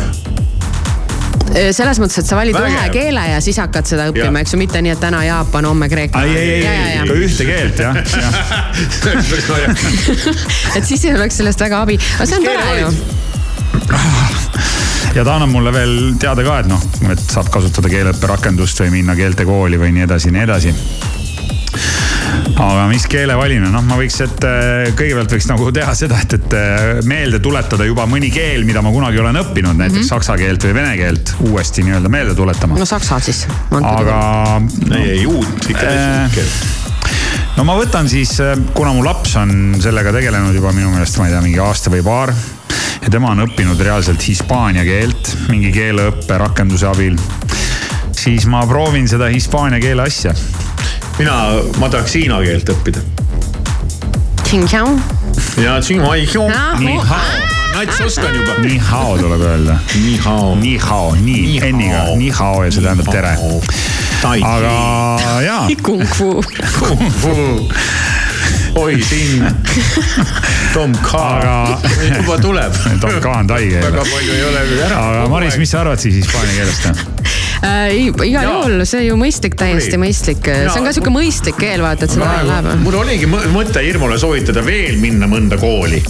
[1.74, 2.72] Selles mõttes, et sa valid Vägev.
[2.72, 5.88] ühe keele ja siis hakkad seda õppima, eks ju, mitte nii, et täna Jaapan, homme
[5.90, 6.22] Kreeka.
[6.22, 8.30] ei, ei, ei, ei, ikka ühte keelt jah ja.
[10.78, 12.88] et siis ei oleks sellest väga abi, aga see on tore ju.
[15.18, 19.18] ja ta annab mulle veel teada ka, et noh, et saab kasutada keeleõpperakendust või minna
[19.18, 20.74] keeltekooli või nii edasi, nii edasi
[22.55, 26.37] aga mis keele valin, noh, ma võiks, et äh, kõigepealt võiks nagu teha seda, et,
[26.39, 30.12] et äh, meelde tuletada juba mõni keel, mida ma kunagi olen õppinud, näiteks mm -hmm.
[30.12, 32.79] saksa keelt või vene keelt uuesti nii-öelda meelde tuletama.
[32.79, 33.47] no saksa siis.
[33.70, 34.62] aga.
[34.95, 36.83] ei, ei uut, ikka äh, uut keelt
[37.57, 41.29] no ma võtan siis, äh, kuna mu laps on sellega tegelenud juba minu meelest, ma
[41.29, 42.35] ei tea, mingi aasta või paar.
[43.03, 47.18] ja tema on õppinud reaalselt hispaania keelt mingi keeleõppe rakenduse abil.
[48.12, 50.35] siis ma proovin seda hispaania keele asja
[51.18, 51.34] mina,
[51.78, 53.02] ma tahaks hiina keelt õppida.
[55.62, 55.76] ja
[57.10, 57.26] hao,
[57.74, 58.56] nats oskan juba.
[58.64, 59.78] nii hao tuleb öelda.
[59.94, 60.54] nii hao.
[60.60, 63.36] nii hao, nii N-iga, nii hao ja see tähendab tere.
[64.24, 64.74] aga
[65.44, 65.66] jaa.
[65.86, 66.42] Kung fu.
[66.78, 67.34] Kung fu
[68.74, 69.44] oi siin,
[70.74, 71.14] Tom K.
[71.14, 71.78] aga
[72.18, 72.72] juba tuleb.
[73.00, 73.84] Tom K on tai keel.
[73.86, 75.04] väga palju ei ole veel ära.
[75.10, 77.24] aga Maris, mis sa arvad siis hispaania keelest?
[77.64, 77.94] Äh,.
[78.28, 82.16] igal juhul, see ju mõistlik, täiesti mõistlik, see on ka sihuke mõistlik keel, vaata, et
[82.16, 82.74] seda läheb.
[82.84, 86.02] mul oligi mõte Irmule soovitada veel minna mõnda kooli.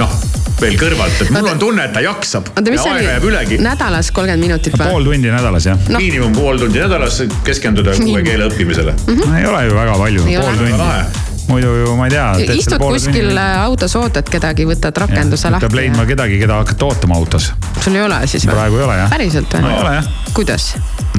[0.00, 0.16] noh
[0.60, 2.50] veel kõrvalt, et mul on tunne, et ta jaksab.
[2.54, 3.60] oota, mis see oli?
[3.62, 4.88] nädalas kolmkümmend minutit või?
[4.88, 6.00] pool tundi nädalas jah no..
[6.00, 9.16] miinimum pool tundi nädalas keskenduda uue keele õppimisele mm.
[9.20, 9.40] -hmm.
[9.40, 12.26] ei ole ju väga palju, pool tundi muidu ju ma ei tea.
[12.54, 13.46] istud kuskil tunni.
[13.62, 15.66] autos, ootad kedagi, võtad rakenduse lahti.
[15.66, 17.52] peab leidma kedagi, keda hakata ootama autos.
[17.80, 18.56] sul ei ole siis või?
[18.56, 19.10] praegu ei ole jah.
[19.10, 19.74] päriselt või no,?
[19.74, 20.10] ei ole jah.
[20.36, 20.70] kuidas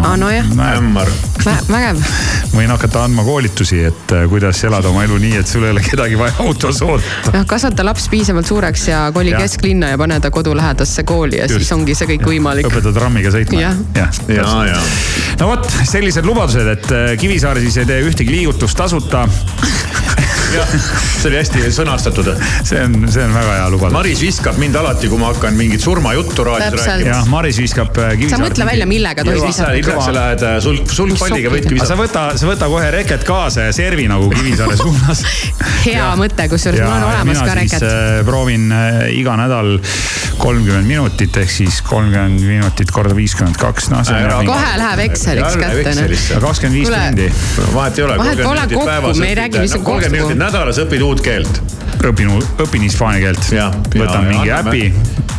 [0.01, 0.15] no,.
[0.15, 0.45] nojah.
[0.77, 1.09] ämmar.
[1.69, 2.01] vägev.
[2.53, 5.83] võin hakata andma koolitusi, et äh, kuidas elada oma elu nii, et sul ei ole
[5.85, 7.33] kedagi vaja autos oodata.
[7.33, 9.41] jah, kasvata laps piisavalt suureks ja koli ja.
[9.43, 11.61] kesklinna ja pane ta kodulähedasse kooli ja Just.
[11.61, 12.69] siis ongi see kõik võimalik.
[12.71, 13.61] õpeta trammiga sõitma.
[13.61, 14.81] jah, ja, ja, ja, ja.
[15.41, 19.27] no vot, sellised lubadused, et äh, Kivisaar siis ei tee ühtegi liigutust tasuta
[20.53, 20.69] jah,
[21.19, 22.29] see oli hästi sõnastatud.
[22.65, 23.95] see on, see on väga hea lubadus.
[23.95, 27.09] Maris viskab mind alati, kui ma hakkan mingit surmajuttu raadios rääkima.
[27.09, 27.97] jah, Maris viskab.
[28.03, 31.89] Äh, sa mõtle välja, millega tohib visata pikaks sa lähed äh, sulg, sulgpalliga võidki visata.
[31.93, 35.23] sa võta, sa võta kohe reket kaasa ja servi nagu Kivisaare suunas
[35.85, 37.87] hea ja, mõte, kusjuures mul on olemas ka reket.
[37.87, 39.77] Äh, proovin äh, iga nädal
[40.41, 44.05] kolmkümmend minutit ehk siis kolmkümmend minutit korda viiskümmend kaks, noh.
[44.47, 45.95] kohe läheb Exceliks kätte.
[45.97, 46.45] Noh.
[46.45, 47.31] kakskümmend viis tundi.
[47.73, 48.19] vahet ei ole.
[48.21, 49.91] vahet pole kokku, me ei räägi, mis on kokku.
[49.91, 51.61] kolmkümmend minutit nädalas õpid uut keelt
[52.05, 52.29] õpin,
[52.61, 53.49] õpin hispaania keelt.
[53.95, 54.83] võtan ja, mingi äpi,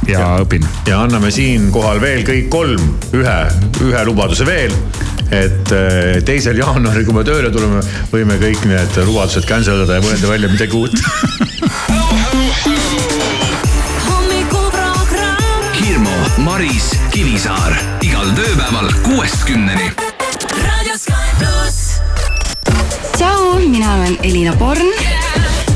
[0.08, 0.64] ja, ja õpin.
[0.88, 3.36] ja anname siinkohal veel kõik kolm ühe,
[3.84, 4.72] ühe lubaduse veel.
[5.28, 7.82] et eh, teisel jaanuaril, kui me tööle tuleme,
[8.12, 10.96] võime kõik need lubadused cancel ida ja mõelda välja midagi uut
[15.78, 19.92] Hirmu, Maris, Kivisaar igal tööpäeval kuuest kümneni.
[23.12, 24.92] tšau, mina olen Elina Born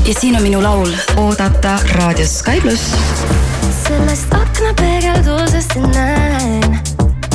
[0.03, 3.52] ja siin on minu laul Oodata raadios Sky pluss
[3.87, 6.79] sellest aknapeegeldusest näen.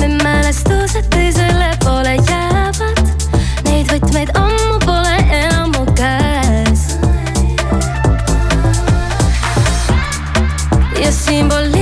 [0.00, 3.02] Need mälestused teisele poole jäävad,
[3.64, 6.94] neid võtmeid ammu pole enam mu käes.
[11.02, 11.77] ja siin pole.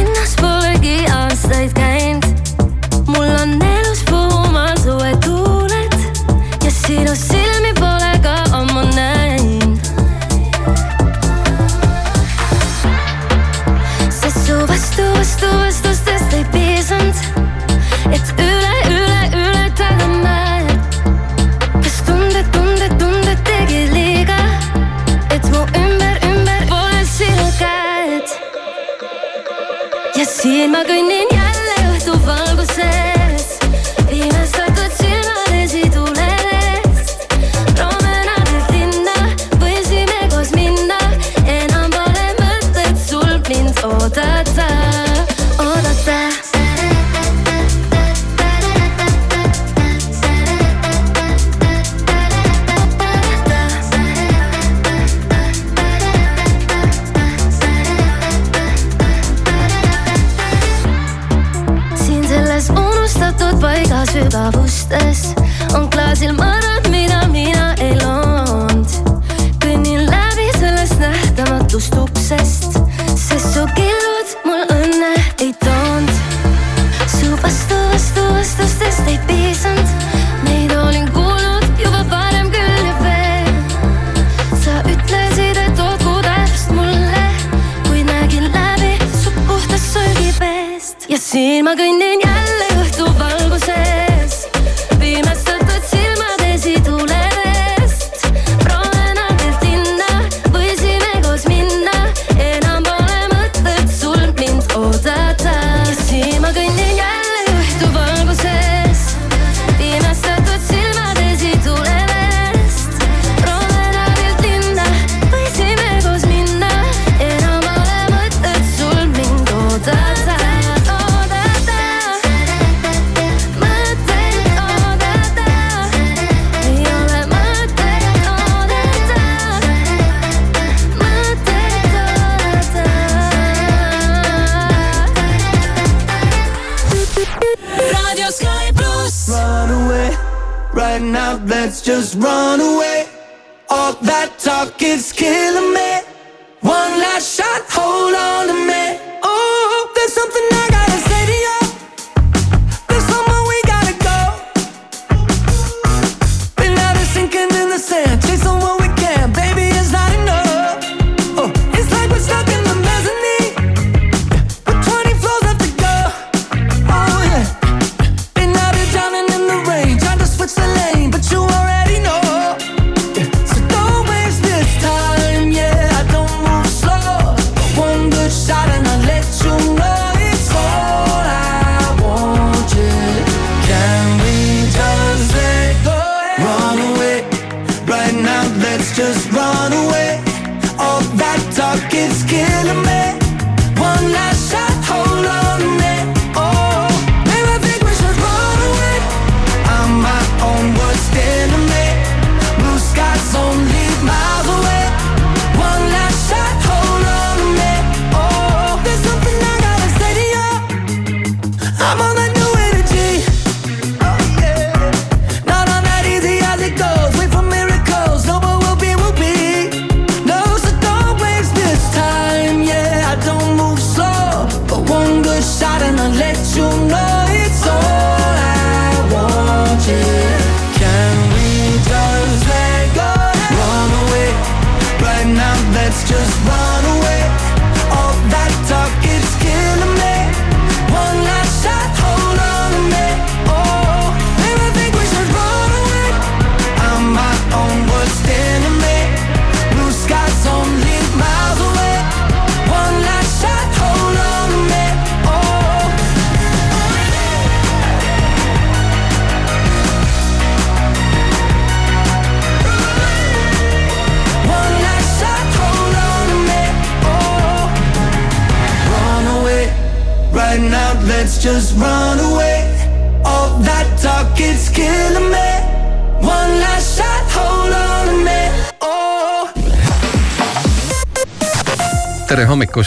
[30.76, 31.25] 今ぐね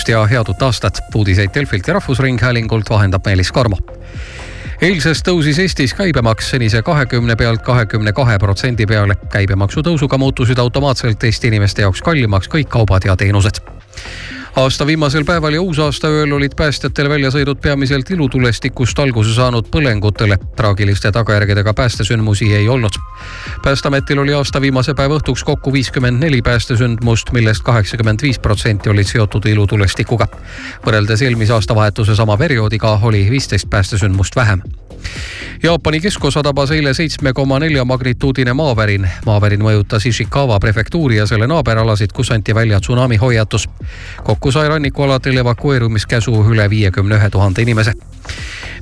[0.10, 1.00] hommikust ja head uut aastat.
[1.16, 3.78] uudiseid Delfilt ja Rahvusringhäälingult vahendab Meelis Karmo
[4.82, 9.16] eilsest tõusis Eestis käibemaks senise kahekümne pealt kahekümne kahe protsendi peale.
[9.30, 13.79] käibemaksu tõusuga muutusid automaatselt Eesti inimeste jaoks kallimaks kõik kaubad ja teenused
[14.60, 20.38] aasta viimasel päeval ja uusaastaööl olid päästjatel väljasõidud peamiselt ilutulestikust alguse saanud põlengutele.
[20.56, 22.92] traagiliste tagajärgedega päästesündmusi ei olnud.
[23.64, 29.08] päästeametil oli aasta viimase päeva õhtuks kokku viiskümmend neli päästesündmust, millest kaheksakümmend viis protsenti olid
[29.08, 30.28] seotud ilutulestikuga.
[30.86, 34.62] võrreldes eelmise aastavahetuse sama perioodiga oli viisteist päästesündmust vähem
[35.64, 39.10] Jaapani keskosa tabas eile seitsme koma nelja magnituudine maavärin.
[39.26, 43.70] maavärin mõjutas Ishikawa prefektuuri ja selle naaberalasid, kus anti välja tsunami hoiatus.
[44.24, 47.94] kokku sai rannikualadel evakueerumiskäsu üle viiekümne ühe tuhande inimese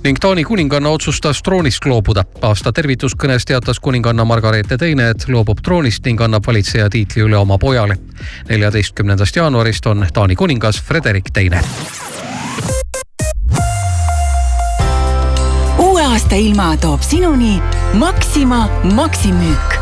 [0.03, 2.23] ning Taani kuninganna otsustas troonist loobuda.
[2.41, 7.57] aasta tervituskõnes teatas kuninganna Margareete Teine, et loobub troonist ning annab valitseja tiitli üle oma
[7.57, 7.97] pojale.
[8.49, 11.61] neljateistkümnendast jaanuarist on Taani kuningas Frederik Teine.
[16.17, 17.59] Aasta ilma toob sinuni
[17.93, 18.63] Maxima
[18.97, 19.75] maksimüük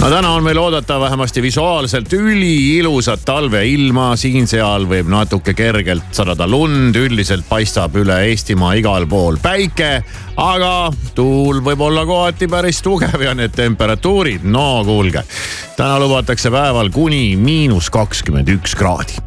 [0.00, 6.94] no täna on meil oodata vähemasti visuaalselt üliilusat talveilma, siin-seal võib natuke kergelt sadada lund,
[6.94, 10.04] üldiselt paistab üle Eestimaa igal pool päike.
[10.36, 15.24] aga tuul võib olla kohati päris tugev ja need temperatuurid, no kuulge.
[15.76, 19.18] täna lubatakse päeval kuni miinus kakskümmend üks kraadi.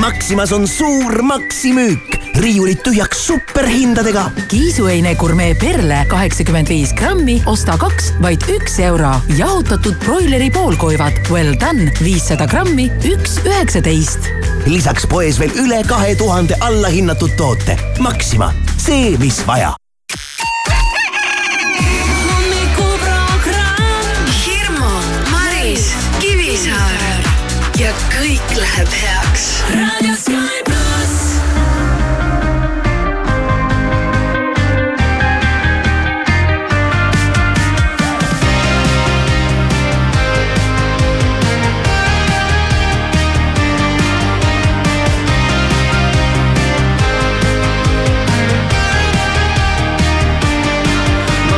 [0.00, 4.22] Maximas on suur maksimüük, riiulid tühjaks superhindadega.
[4.48, 9.10] kiisuheine gurmee perle kaheksakümmend viis grammi, osta kaks, vaid üks euro.
[9.36, 14.30] jahutatud broileri poolkoivad Well done viissada grammi, üks üheksateist.
[14.66, 17.76] lisaks poes veel üle kahe tuhande allahinnatud toote.
[17.98, 19.76] Maxima, see, mis vaja
[28.16, 29.48] kõik läheb heaks.
[29.74, 30.79] Radio Sky